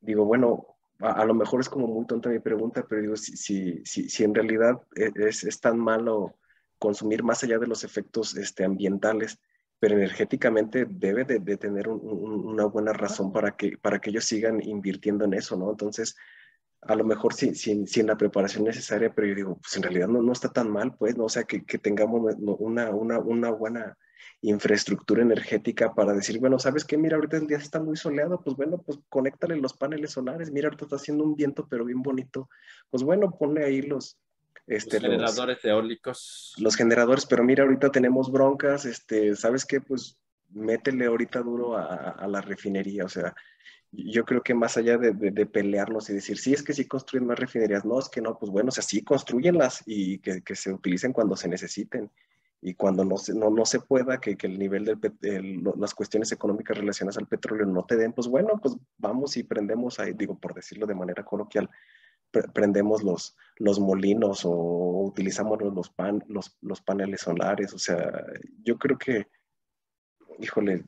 [0.00, 0.66] Digo, bueno,
[1.00, 4.24] a, lo mejor es como muy tonta mi pregunta, pero digo, si, si, si, si
[4.24, 6.38] en realidad e, es, es, tan malo
[6.78, 9.38] consumir más allá de los efectos este, ambientales,
[9.84, 15.26] pero energéticamente debe de, tener una buena razón para que, para que ellos sigan invirtiendo
[15.26, 15.70] en eso, ¿no?
[15.70, 16.16] Entonces,
[16.80, 20.08] a lo mejor sin, sin, sin la preparación necesaria, pero yo digo, pues en realidad
[20.08, 21.24] no, no está tan mal, pues, ¿no?
[21.24, 23.98] O sea, que, que tengamos una, una, una buena
[24.40, 26.96] infraestructura energética para decir, bueno, ¿sabes qué?
[26.96, 30.68] Mira, ahorita el día está muy soleado, pues bueno, pues conéctale los paneles solares, mira,
[30.68, 32.48] ahorita está haciendo un viento, pero bien bonito,
[32.88, 34.18] pues bueno, ponle ahí los,
[34.66, 36.54] este, los generadores eólicos.
[36.58, 39.80] Los generadores, pero mira, ahorita tenemos broncas, este, ¿sabes qué?
[39.80, 40.18] Pues
[40.50, 43.34] métele ahorita duro a, la refinería, o sea,
[43.90, 47.26] yo creo que más allá de, de, pelearnos y decir, sí, es que sí construyen
[47.26, 50.56] más refinerías, no, es que no, pues bueno, o sea, sí, construyenlas y que, que
[50.56, 52.10] se utilicen cuando se necesiten.
[52.66, 56.32] Y cuando no se, no, no se pueda, que, que el nivel de las cuestiones
[56.32, 60.38] económicas relacionadas al petróleo no te den, pues bueno, pues vamos y prendemos ahí, digo,
[60.38, 61.68] por decirlo de manera coloquial,
[62.52, 67.72] prendemos los, los molinos o utilizamos los, pan, los, los paneles solares.
[67.72, 68.24] O sea,
[68.62, 69.26] yo creo que,
[70.38, 70.84] híjole,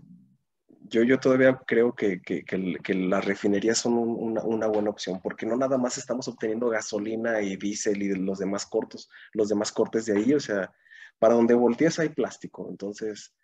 [0.88, 5.46] yo, yo todavía creo que, que, que, las refinerías son una, una, buena opción, porque
[5.46, 10.06] no nada más estamos obteniendo gasolina y diésel y los demás cortos, los demás cortes
[10.06, 10.72] de ahí, o sea,
[11.18, 13.34] para donde volteas hay plástico, entonces,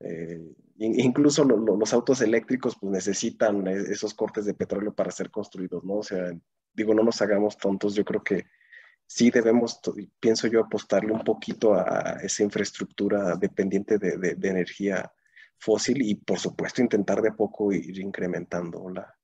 [0.00, 0.40] eh,
[0.78, 5.94] incluso los autos eléctricos pues necesitan e, esos cortes de petróleo para ser construidos, ¿no?
[5.94, 6.32] O sea,
[6.72, 8.46] digo, no nos hagamos tontos, yo creo que
[9.06, 9.80] sí debemos,
[10.18, 15.12] pienso yo, apostarle un poquito a esa infraestructura dependiente de, energía
[15.58, 19.14] fósil y, por supuesto, intentar de a poco ir incrementando la,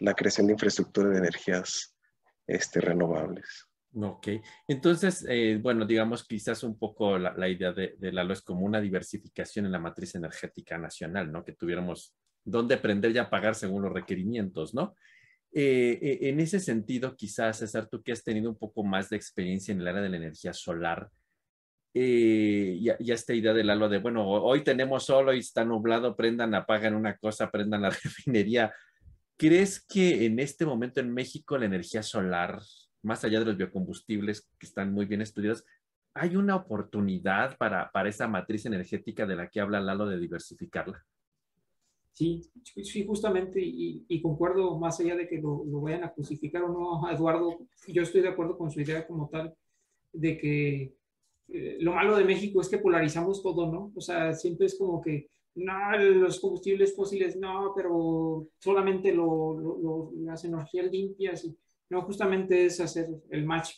[0.00, 1.96] la, creación de infraestructura de energías
[2.46, 3.68] este, renovables.
[3.94, 4.28] Ok,
[4.66, 8.80] entonces, eh, bueno, digamos quizás un poco la, idea de, de Lalo es como una
[8.80, 11.44] diversificación en la matriz energética nacional, ¿no?
[11.44, 14.96] Que tuviéramos dónde prender y apagar según los requerimientos, ¿no?
[15.54, 19.16] Eh, eh, en ese sentido, quizás, César, tú que has tenido un poco más de
[19.16, 21.10] experiencia en el área de la energía solar,
[21.94, 26.54] eh, ya, esta idea del halo de, bueno, hoy tenemos solo y está nublado, prendan,
[26.54, 28.72] apagan una cosa, prendan la refinería.
[29.36, 32.58] ¿Crees que en este momento en México la energía solar,
[33.02, 35.64] más allá de los biocombustibles que están muy bien estudiados,
[36.14, 41.04] hay una oportunidad para, para esa matriz energética de la que habla Lalo de diversificarla?
[42.14, 42.42] Sí,
[42.82, 47.58] sí, justamente, y, concuerdo más allá de que lo, vayan a crucificar o no, Eduardo,
[47.88, 49.54] yo estoy de acuerdo con su idea como tal,
[50.12, 50.94] de que
[51.48, 53.92] eh, lo malo de México es que polarizamos todo, ¿no?
[53.96, 60.44] O sea, siempre es como que, no, los combustibles fósiles, no, pero solamente lo, las
[60.44, 61.56] energías limpias y
[61.92, 63.74] no, justamente es hacer el match,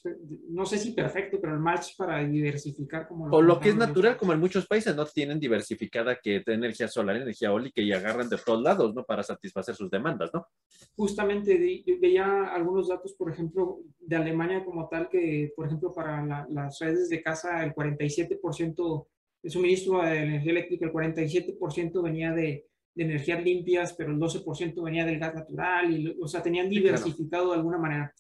[0.49, 3.27] no sé si perfecto, pero el match para diversificar como...
[3.27, 5.05] Lo o lo que es natural, como en muchos países, ¿no?
[5.05, 9.03] Tienen diversificada que energía solar, energía eólica y agarran de todos lados, ¿no?
[9.03, 10.47] Para satisfacer sus demandas, ¿no?
[10.95, 11.59] Justamente
[12.01, 17.09] veía algunos datos, por ejemplo, de Alemania como tal, que, por ejemplo, para las redes
[17.09, 19.07] de casa, el 47%
[19.43, 24.83] de suministro de energía eléctrica, el 47% venía de de energías limpias, pero el 12%
[24.83, 28.15] venía del gas natural, y, o sea, tenían diversificado de alguna manera.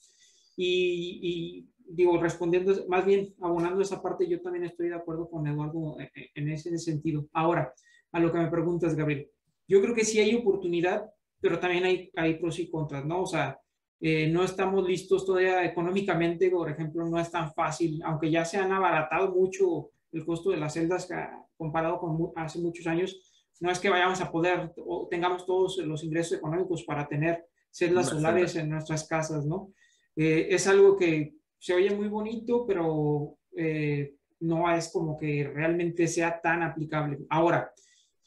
[0.57, 5.47] Y, y, digo, respondiendo, más bien abonando esa parte, yo también estoy de acuerdo con
[5.47, 5.97] Eduardo
[6.35, 7.29] en ese sentido.
[7.33, 7.73] Ahora,
[8.13, 9.29] a lo que me preguntas, Gabriel,
[9.67, 11.05] yo creo que sí hay oportunidad,
[11.41, 13.23] pero también hay, hay pros y contras, ¿no?
[13.23, 13.59] O sea,
[14.01, 18.59] eh, no estamos listos todavía económicamente, por ejemplo, no es tan fácil, aunque ya se
[18.59, 21.09] han abaratado mucho el costo de las celdas
[21.57, 26.05] comparado con hace muchos años, no es que vayamos a poder o tengamos todos los
[26.05, 29.73] ingresos económicos para tener celdas solares en nuestras casas, ¿no?
[30.17, 36.07] Eh, es algo que se oye muy bonito, pero eh, no es como que realmente
[36.07, 37.19] sea tan aplicable.
[37.31, 37.73] Ahora,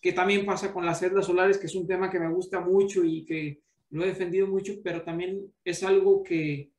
[0.02, 3.04] ¿qué también pasa con las celdas solares, que es un tema que me gusta mucho
[3.04, 6.72] y que lo he defendido mucho, pero también es algo que,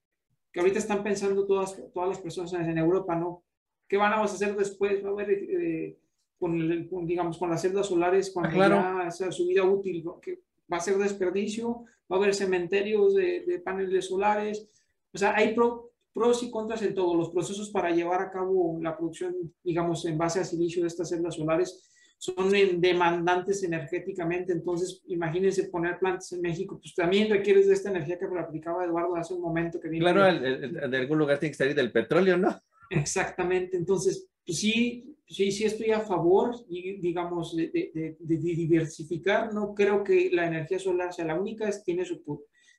[0.52, 3.44] que ahorita están pensando todas, todas las personas en Europa, ¿no?
[3.86, 5.02] ¿Qué van a hacer después?
[5.02, 5.96] ¿Va a haber eh,
[6.38, 10.40] con, digamos, con las celdas solares, cuando ah, ya sea su vida útil, que
[10.72, 14.68] va a ser desperdicio, va a haber cementerios de, paneles solares,
[15.12, 18.96] O sea, hay pros y contras en todos los procesos para llevar a cabo la
[18.96, 19.34] producción,
[19.64, 21.84] digamos, en base a silicio de estas celdas solares.
[22.20, 28.18] Son demandantes energéticamente, entonces imagínense poner plantas en México, pues también requieres de esta energía
[28.18, 29.78] que aplicaba Eduardo hace un momento.
[29.78, 32.60] Que claro, de algún lugar tiene que salir del petróleo, ¿no?
[32.90, 40.30] Exactamente, entonces, pues sí, sí, sí estoy a favor, digamos, de, diversificar, no creo que
[40.32, 42.22] la energía solar sea la única, tiene su...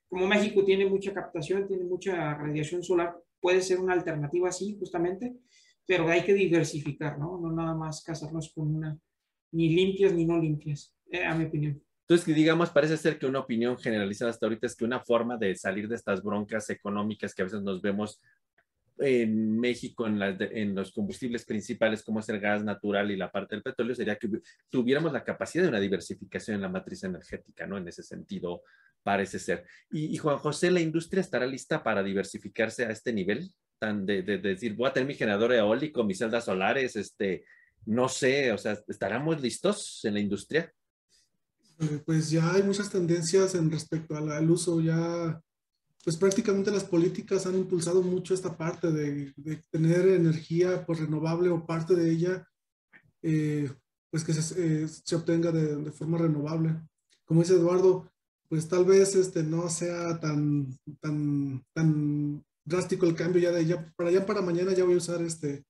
[0.08, 5.36] Como México tiene mucha captación, tiene mucha radiación solar, puede ser una alternativa así, justamente,
[5.86, 7.40] pero hay que diversificar, ¿no?
[7.40, 9.00] No nada más casarnos con una
[9.52, 11.82] ni limpias ni no limpias, eh, a mi opinión.
[12.08, 15.56] Entonces, digamos, parece ser que una opinión generalizada hasta ahorita es que una forma de
[15.56, 18.20] salir de estas broncas económicas que a veces nos vemos
[19.00, 23.56] en México en, en, los combustibles principales como es el gas natural y la parte
[23.56, 24.30] del petróleo sería que
[24.70, 27.78] tuviéramos la capacidad de una diversificación en la matriz energética, ¿no?
[27.78, 28.64] En ese sentido,
[29.04, 29.66] parece ser.
[29.92, 33.52] Y, Juan José, ¿la industria estará lista para diversificarse a este nivel?
[33.80, 37.46] Tan de, de, de decir, voy a tener mi generador eólico, mis celdas solares, este,
[37.86, 40.74] no sé, o sea, ¿estaremos listos en la industria?
[42.06, 45.42] Pues ya hay muchas tendencias en respecto al, uso, ya,
[46.04, 49.34] pues prácticamente las políticas han impulsado mucho esta parte de,
[49.70, 52.48] tener energía pues, renovable o parte de ella,
[53.22, 53.70] eh,
[54.10, 56.76] pues que se, eh, obtenga de, forma renovable.
[57.26, 58.12] Como dice Eduardo,
[58.48, 63.94] pues tal vez este no sea tan, tan, tan drástico el cambio ya de ya
[63.96, 65.66] para allá para mañana ya voy a usar este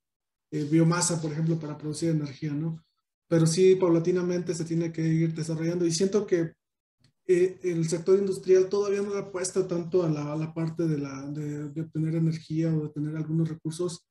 [0.52, 2.84] eh, biomasa, por ejemplo, para producir energía, ¿no?
[3.28, 6.54] Pero sí, paulatinamente se tiene que ir desarrollando y siento que
[7.32, 11.80] eh, el sector industrial todavía no apuesta tanto a la, la parte de, la, de,
[11.80, 14.04] obtener energía o de tener algunos recursos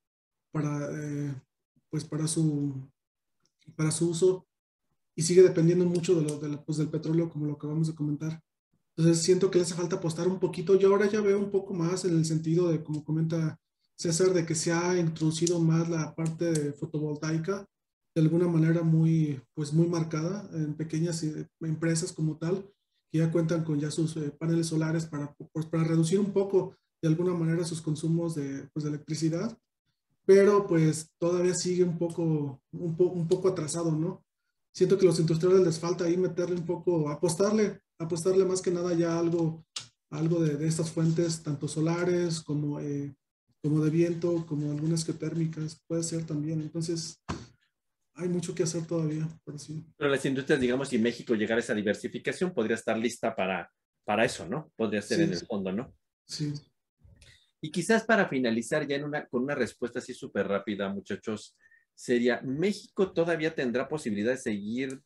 [0.52, 1.34] para, eh,
[1.90, 2.72] pues para, su,
[3.74, 4.46] para su uso
[5.16, 8.40] y sigue dependiendo mucho de lo, de pues del petróleo, como lo acabamos de comentar.
[8.96, 10.76] Entonces siento que le hace falta apostar un poquito.
[10.76, 13.58] Yo ahora ya veo un poco más en el sentido de, como comenta
[13.96, 17.66] César, de que se ha introducido más la parte de fotovoltaica
[18.14, 22.64] de alguna manera muy, pues muy marcada en pequeñas eh, empresas como tal,
[23.10, 26.74] que ya cuentan con ya sus eh, paneles solares para, pues, para reducir un poco
[27.02, 29.56] de alguna manera sus consumos de, pues, de electricidad,
[30.26, 34.22] pero pues todavía sigue un poco, un, un poco atrasado, ¿no?
[34.74, 38.92] Siento que los industriales les falta ahí meterle un poco, apostarle, apostarle más que nada
[38.94, 39.64] ya algo,
[40.10, 43.14] algo de, de estas fuentes, tanto solares como eh,
[43.62, 46.60] como de viento, como algunas geotérmicas, puede ser también.
[46.60, 47.20] Entonces,
[48.18, 49.84] hay mucho que hacer todavía, sí.
[49.96, 53.70] Pero las industrias, digamos, si México llegara a esa diversificación, podría estar lista para,
[54.04, 54.72] para eso, ¿no?
[54.74, 55.94] Podría ser en el fondo, ¿no?
[56.26, 56.52] Sí.
[57.60, 61.56] Y quizás para finalizar ya en una, con una respuesta así súper rápida, muchachos,
[61.94, 65.00] sería, ¿México todavía tendrá posibilidad de seguir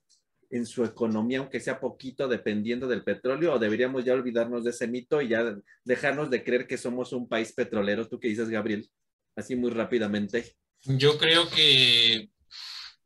[0.49, 4.89] en su economía, aunque sea poquito, dependiendo del petróleo, o deberíamos ya olvidarnos de ese
[4.89, 5.55] mito y ya
[5.85, 8.09] dejarnos de creer que somos un país petrolero?
[8.09, 8.89] ¿Tú qué dices, Gabriel?
[9.37, 10.57] Así muy rápidamente.
[10.85, 12.31] Yo creo que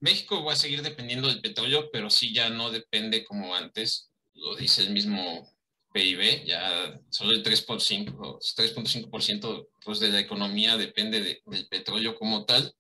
[0.01, 4.55] México va a seguir dependiendo del petróleo, pero sí ya no depende como antes, lo
[4.57, 5.51] dice el mismo
[5.93, 12.75] PIB, ya solo el 3.5% pues, de la economía depende del petróleo como tal.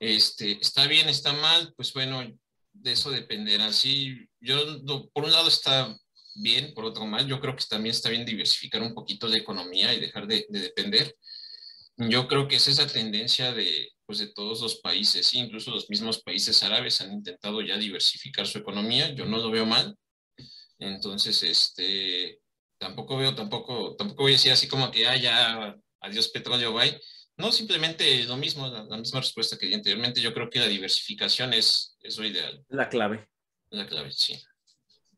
[0.00, 2.22] Este, está bien, está mal, pues bueno,
[2.72, 3.72] de eso dependerá.
[3.72, 4.82] Sí, yo,
[5.12, 5.96] por un lado está
[6.36, 7.26] bien, por otro mal.
[7.26, 11.16] Yo creo que también está bien diversificar un poquito la economía y dejar de, depender.
[11.96, 16.22] Yo creo que es esa tendencia de, pues de todos los países, incluso los mismos
[16.22, 19.12] países árabes han intentado ya diversificar su economía.
[19.12, 19.96] Yo no lo veo mal.
[20.78, 22.40] Entonces, este,
[22.78, 27.00] tampoco veo, tampoco, tampoco voy a decir así como que, ah, ya, adiós petróleo, bye
[27.38, 30.20] no, simplemente lo mismo, la, misma respuesta que di anteriormente.
[30.20, 32.64] Yo creo que la diversificación es, es lo ideal.
[32.68, 33.28] La clave.
[33.70, 34.40] La clave, sí.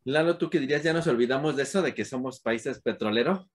[0.05, 0.83] Lalo, ¿tú qué dirías?
[0.83, 3.47] ¿Ya nos olvidamos de eso, de que somos países petroleros?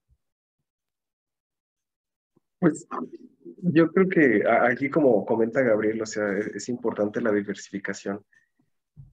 [2.64, 2.88] Pues
[3.62, 8.24] yo creo que aquí, como comenta Gabriel, o sea, es importante la diversificación,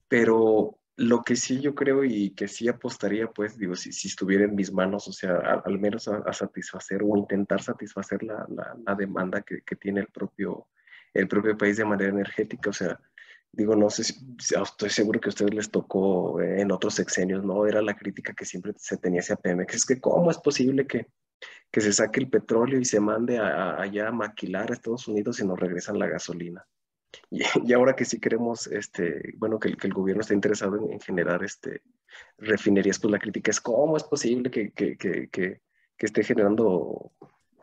[0.07, 4.45] pero lo que sí yo creo y que sí apostaría, pues, digo, si, si estuviera
[4.45, 8.47] en mis manos, o sea, al menos a, satisfacer o intentar satisfacer la,
[8.85, 10.67] la, demanda que, que, tiene el propio,
[11.13, 12.97] el propio país de manera energética, o sea,
[13.51, 17.67] digo, no sé, si, estoy seguro que a ustedes les tocó en otros sexenios, ¿no?
[17.67, 21.07] Era la crítica que siempre se tenía hacia Pemex, es que cómo es posible que,
[21.71, 25.45] que se saque el petróleo y se mande allá a maquilar a Estados Unidos y
[25.45, 26.65] nos regresan la gasolina.
[27.29, 31.43] Y, ahora que sí queremos, este, bueno, que, que el gobierno está interesado en, generar
[31.43, 31.81] este,
[32.37, 37.11] refinerías, pues la crítica es cómo es posible que, que, que esté generando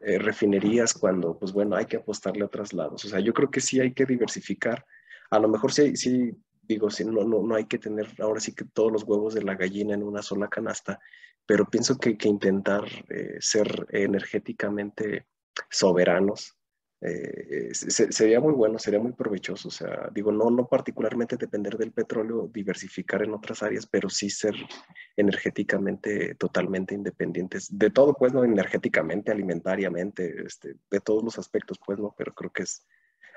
[0.00, 3.04] eh, refinerías cuando, pues bueno, hay que apostarle a otros lados.
[3.04, 4.86] O sea, yo creo que sí hay que diversificar.
[5.30, 6.36] A lo mejor sí, sí
[6.68, 9.42] digo, sí, no, no, no hay que tener ahora sí que todos los huevos de
[9.42, 11.00] la gallina en una sola canasta,
[11.46, 15.26] pero pienso que, que intentar eh, ser energéticamente
[15.70, 16.54] soberanos.
[17.00, 19.68] Eh, sería muy bueno, sería muy provechoso.
[19.68, 24.28] O sea, digo, no, no particularmente depender del petróleo, diversificar en otras áreas, pero sí
[24.28, 24.54] ser
[25.16, 28.44] energéticamente totalmente independientes de todo, pues, ¿no?
[28.44, 32.14] Energéticamente, alimentariamente, este, de todos los aspectos, pues, ¿no?
[32.18, 32.86] Pero creo que es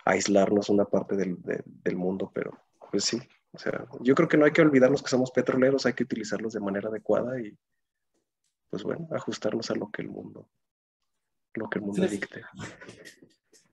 [0.04, 2.58] aislarnos una parte del, del mundo, pero
[2.92, 3.18] pues sí,
[3.54, 6.54] o sea, yo creo que no hay que olvidarnos que somos petroleros, hay que utilizarlos
[6.54, 7.58] de manera adecuada y,
[8.70, 10.50] pues bueno, ajustarnos a lo que el mundo,
[11.56, 12.44] lo que el mundo dicte.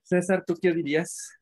[0.03, 1.33] César, ¿tú qué dirías?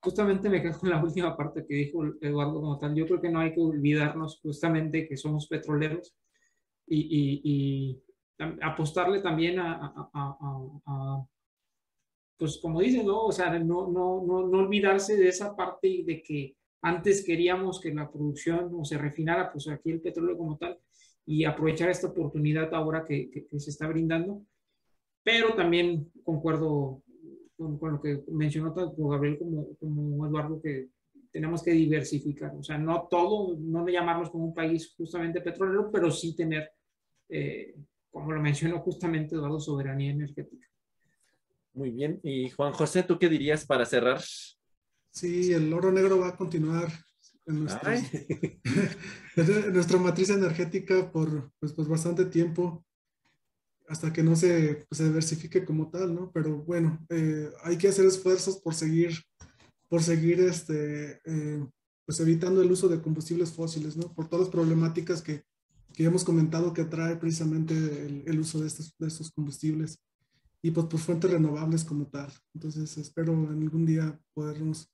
[0.00, 2.94] Justamente me quedo con la última parte que dijo Eduardo como tal.
[2.94, 6.14] Yo creo que no hay que olvidarnos justamente que somos petroleros
[6.86, 8.00] y,
[8.60, 11.26] apostarle también a,
[12.36, 13.26] pues como dicen, ¿no?
[13.26, 17.94] O sea, no, no, no, no olvidarse de esa parte de que antes queríamos que
[17.94, 20.78] la producción no se refinara, pues aquí el petróleo como tal,
[21.24, 24.44] y aprovechar esta oportunidad ahora que, que, se está brindando.
[25.22, 27.02] Pero también concuerdo
[27.56, 30.90] con, con, lo que mencionó tanto Gabriel como, como Eduardo, que
[31.32, 32.54] tenemos que diversificar.
[32.54, 36.70] O sea, no todo, no llamarnos como un país justamente petrolero, pero sí tener,
[37.30, 37.74] eh,
[38.10, 40.68] como lo mencionó justamente Eduardo, soberanía energética.
[41.72, 42.20] Muy bien.
[42.22, 44.20] Y Juan José, ¿tú qué dirías para cerrar?
[45.14, 46.92] Sí, el oro negro va a continuar
[47.46, 47.64] en,
[49.72, 52.84] nuestra matriz energética por pues, pues, bastante tiempo,
[53.88, 56.32] hasta que no se, pues, se diversifique como tal, ¿no?
[56.32, 59.12] Pero bueno, eh, hay que hacer esfuerzos por seguir,
[59.88, 61.64] por seguir este, eh,
[62.04, 64.12] pues evitando el uso de combustibles fósiles, ¿no?
[64.12, 65.44] Por todas las problemáticas que,
[65.92, 70.00] que hemos comentado que trae precisamente el, el uso de estos, de estos combustibles
[70.60, 72.32] y pues por fuentes renovables como tal.
[72.54, 74.93] Entonces espero en algún día podernos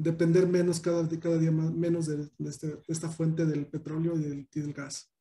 [0.00, 5.12] depender menos cada, cada día menos este, de, esta fuente del petróleo y del, gas.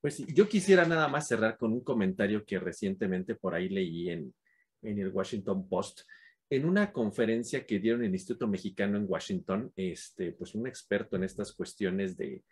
[0.00, 4.32] Pues yo quisiera nada más cerrar con un comentario que recientemente por ahí leí en,
[4.82, 6.02] en el Washington Post.
[6.48, 11.16] En una conferencia que dieron en el Instituto Mexicano en Washington, este, pues un experto
[11.16, 12.44] en estas cuestiones de,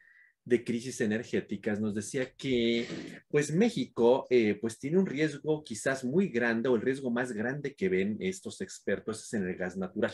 [0.44, 2.88] de crisis energéticas nos decía que
[3.28, 7.76] pues México eh, pues tiene un riesgo quizás muy grande o el riesgo más grande
[7.76, 10.12] que ven estos expertos es en el gas natural.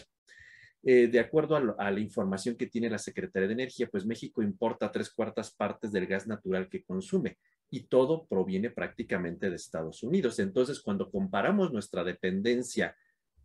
[0.83, 4.91] Eh, de acuerdo a, la información que tiene la Secretaría de Energía, pues México importa
[4.91, 7.37] tres cuartas partes del gas natural que consume
[7.69, 10.39] y todo proviene prácticamente de Estados Unidos.
[10.39, 12.97] Entonces, cuando comparamos nuestra dependencia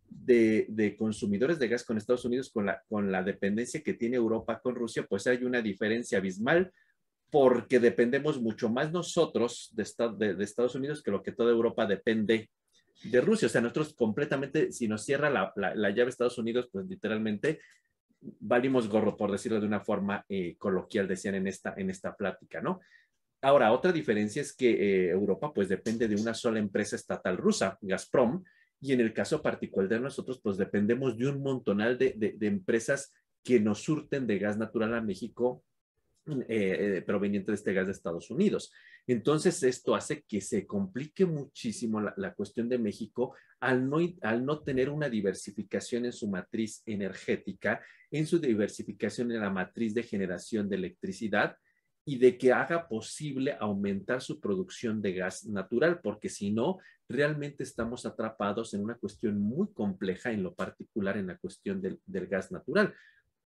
[0.08, 4.58] de, consumidores de gas con Estados Unidos con la, con la dependencia que tiene Europa
[4.60, 6.72] con Rusia, pues hay una diferencia abismal
[7.30, 12.48] porque dependemos mucho más nosotros de, de Estados Unidos que lo que toda Europa depende
[13.04, 13.46] de Rusia.
[13.46, 17.60] O sea, nosotros completamente, si nos cierra la, la, llave Estados Unidos, pues literalmente
[18.20, 22.60] valimos gorro, por decirlo de una forma eh, coloquial, decían en esta, en esta plática,
[22.60, 22.80] ¿no?
[23.42, 27.78] Ahora, otra diferencia es que eh, Europa pues depende de una sola empresa estatal rusa,
[27.82, 28.42] Gazprom,
[28.80, 33.12] y en el caso particular de nosotros pues dependemos de un montonal de, de, empresas
[33.42, 35.62] que nos surten de gas natural a México
[36.48, 38.72] eh, proveniente de este gas de Estados Unidos.
[39.06, 44.62] Entonces, esto hace que se complique muchísimo la, cuestión de México al no, al no
[44.62, 47.80] tener una diversificación en su matriz energética,
[48.10, 51.56] en su diversificación en la matriz de generación de electricidad
[52.04, 56.78] y de que haga posible aumentar su producción de gas natural, porque si no,
[57.08, 62.00] realmente estamos atrapados en una cuestión muy compleja, en lo particular en la cuestión del,
[62.06, 62.92] del gas natural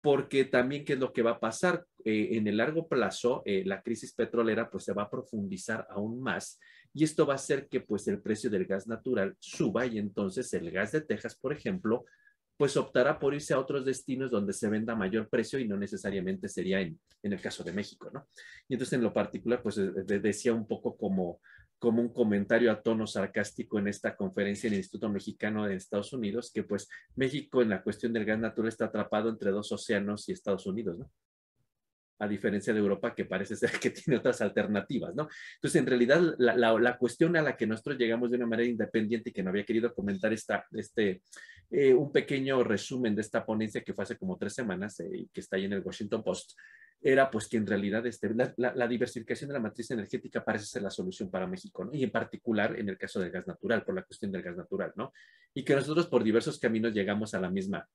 [0.01, 3.63] porque también qué es lo que va a pasar eh, en el largo plazo, eh,
[3.65, 6.59] la crisis petrolera pues se va a profundizar aún más
[6.93, 10.53] y esto va a hacer que pues el precio del gas natural suba y entonces
[10.53, 12.05] el gas de Texas, por ejemplo,
[12.57, 16.49] pues optará por irse a otros destinos donde se venda mayor precio y no necesariamente
[16.49, 18.27] sería en, en el caso de México, ¿no?
[18.67, 21.39] Y entonces en lo particular pues decía un poco como
[21.79, 26.11] como un comentario a tono sarcástico en esta conferencia en el Instituto Mexicano de Estados
[26.11, 30.27] Unidos, que pues México en la cuestión del gas natural está atrapado entre dos océanos
[30.27, 31.09] y Estados Unidos, ¿no?
[32.21, 35.29] A diferencia de Europa, que parece ser que tiene otras alternativas, ¿no?
[35.55, 39.29] Entonces, en realidad, la, la, cuestión a la que nosotros llegamos de una manera independiente
[39.29, 41.21] y que no había querido comentar esta, este,
[41.71, 45.27] eh, un pequeño resumen de esta ponencia que fue hace como tres semanas eh, y
[45.27, 46.57] que está ahí en el Washington Post,
[47.01, 50.89] era pues que en realidad este, la, diversificación de la matriz energética parece ser la
[50.89, 51.89] solución para México.
[51.93, 54.91] Y en particular en el caso del gas natural, por la cuestión del gas natural,
[54.95, 55.13] ¿no?
[55.53, 57.87] Y que nosotros por diversos caminos llegamos a la misma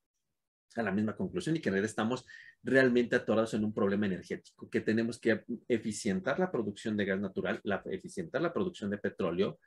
[0.77, 2.27] a la misma conclusión y que en realidad estamos
[2.63, 7.61] realmente atorados en un problema energético, que tenemos que eficientar la producción de gas natural,
[7.63, 9.61] la, eficientar la producción de petróleo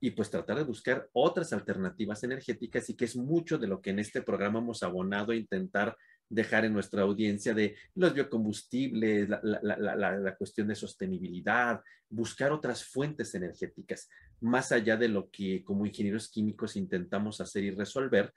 [0.00, 3.90] y pues tratar de buscar otras alternativas energéticas y que es mucho de lo que
[3.90, 5.96] en este programa hemos abonado a intentar
[6.30, 13.34] dejar en nuestra audiencia de los biocombustibles, la, la, cuestión de sostenibilidad, buscar otras fuentes
[13.34, 14.08] energéticas,
[14.40, 18.32] más allá de lo que como ingenieros químicos intentamos hacer y resolver,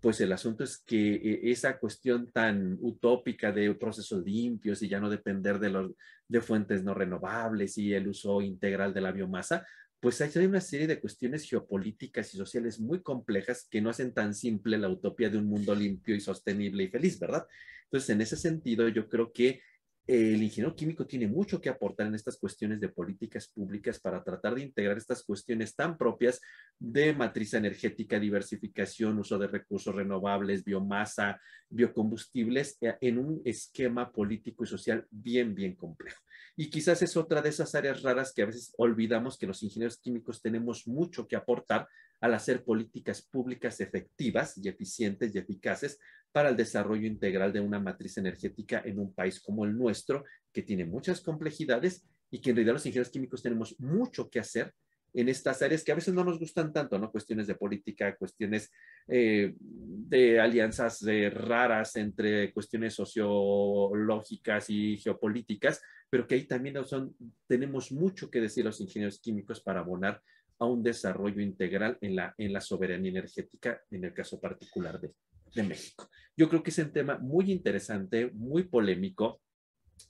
[0.00, 5.00] pues el asunto es que eh, esa cuestión tan utópica de procesos limpios y ya
[5.00, 5.92] no depender de, los,
[6.28, 9.66] de fuentes no renovables y el uso integral de la biomasa,
[10.00, 14.34] pues hay una serie de cuestiones geopolíticas y sociales muy complejas que no hacen tan
[14.34, 17.46] simple la utopía de un mundo limpio y sostenible y feliz, ¿verdad?
[17.84, 19.60] Entonces, en ese sentido, yo creo que
[20.08, 24.54] el ingeniero químico tiene mucho que aportar en estas cuestiones de políticas públicas para tratar
[24.54, 26.40] de integrar estas cuestiones tan propias
[26.78, 31.38] de matriz energética, diversificación, uso de recursos renovables, biomasa,
[31.68, 36.22] biocombustibles, eh, en un esquema político y social bien, bien complejo.
[36.56, 39.98] Y quizás es otra de esas áreas raras que a veces olvidamos que los ingenieros
[39.98, 41.86] químicos tenemos mucho que aportar
[42.20, 45.98] al hacer políticas públicas efectivas y eficientes y eficaces
[46.32, 50.62] para el desarrollo integral de una matriz energética en un país como el nuestro, que
[50.62, 54.74] tiene muchas complejidades y que en realidad los ingenieros químicos tenemos mucho que hacer
[55.14, 57.10] en estas áreas que a veces no nos gustan tanto, ¿no?
[57.10, 58.70] Cuestiones de política, cuestiones
[59.06, 67.16] eh, de alianzas eh, raras entre cuestiones sociológicas y geopolíticas, pero que ahí también son,
[67.46, 70.22] tenemos mucho que decir los ingenieros químicos para abonar
[70.58, 75.12] a un desarrollo integral en la, en la soberanía energética, en el caso particular de,
[75.54, 76.08] de México.
[76.36, 79.40] Yo creo que es un tema muy interesante, muy polémico,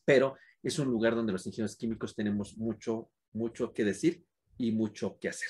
[0.05, 4.25] pero es un lugar donde los ingenieros químicos tenemos mucho, mucho que decir
[4.57, 5.49] y mucho que hacer.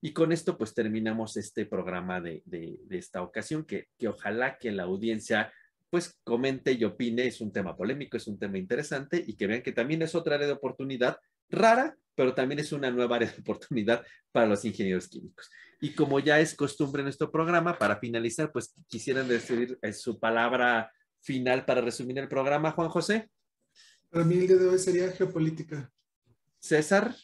[0.00, 4.56] Y con esto pues terminamos este programa de, de, de esta ocasión, que, que, ojalá
[4.58, 5.52] que la audiencia
[5.90, 9.62] pues comente y opine, es un tema polémico, es un tema interesante y que vean
[9.62, 11.18] que también es otra área de oportunidad
[11.50, 15.50] rara, pero también es una nueva área de oportunidad para los ingenieros químicos.
[15.80, 20.20] Y como ya es costumbre en nuestro programa, para finalizar, pues quisieran decir eh, su
[20.20, 23.30] palabra final para resumir el programa, Juan José.
[24.10, 25.90] Para mí el día de hoy sería geopolítica.
[26.58, 27.14] César.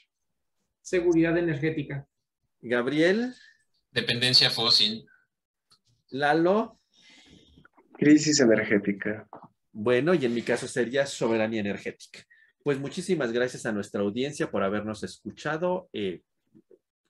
[0.81, 2.07] Seguridad energética.
[2.61, 3.35] Gabriel.
[3.91, 5.07] Dependencia fósil.
[6.11, 6.81] Lalo.
[7.99, 9.29] Crisis energética.
[9.73, 12.21] Bueno, y en mi caso sería soberanía energética.
[12.67, 15.89] Pues muchísimas gracias a nuestra audiencia por habernos escuchado.
[15.93, 16.23] Eh,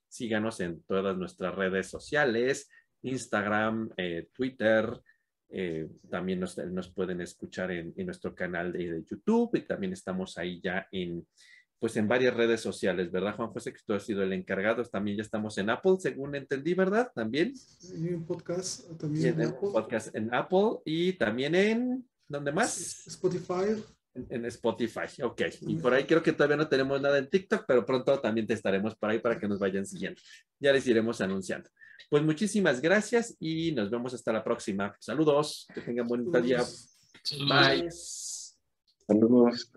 [0.07, 2.69] síganos en todas nuestras redes sociales,
[3.01, 5.01] Instagram, eh, Twitter.
[5.49, 10.61] Eh, también nos, pueden escuchar en, nuestro canal de, de, YouTube y también estamos ahí
[10.63, 11.27] ya en,
[11.79, 13.73] pues en varias redes sociales, ¿verdad, Juan José?
[13.73, 14.85] Que tú has sido el encargado.
[14.85, 17.11] También ya estamos en Apple, según entendí, ¿verdad?
[17.15, 17.55] También.
[17.99, 19.41] Y en podcast también.
[19.41, 19.71] en, Apple.
[19.73, 23.07] podcast en Apple y también en, ¿dónde más?
[23.07, 23.83] Spotify.
[24.31, 25.43] En, Spotify, ok.
[25.63, 28.55] Y por ahí creo que todavía no tenemos nada en TikTok, pero pronto también te
[28.55, 30.21] estaremos por ahí para que nos vayan siguiendo.
[30.59, 31.69] Ya les iremos anunciando.
[32.09, 34.97] Pues muchísimas gracias y nos vemos hasta la próxima.
[35.01, 36.63] Saludos, que tengan buen día.
[37.49, 37.91] Bye.
[39.07, 39.73] Saludos.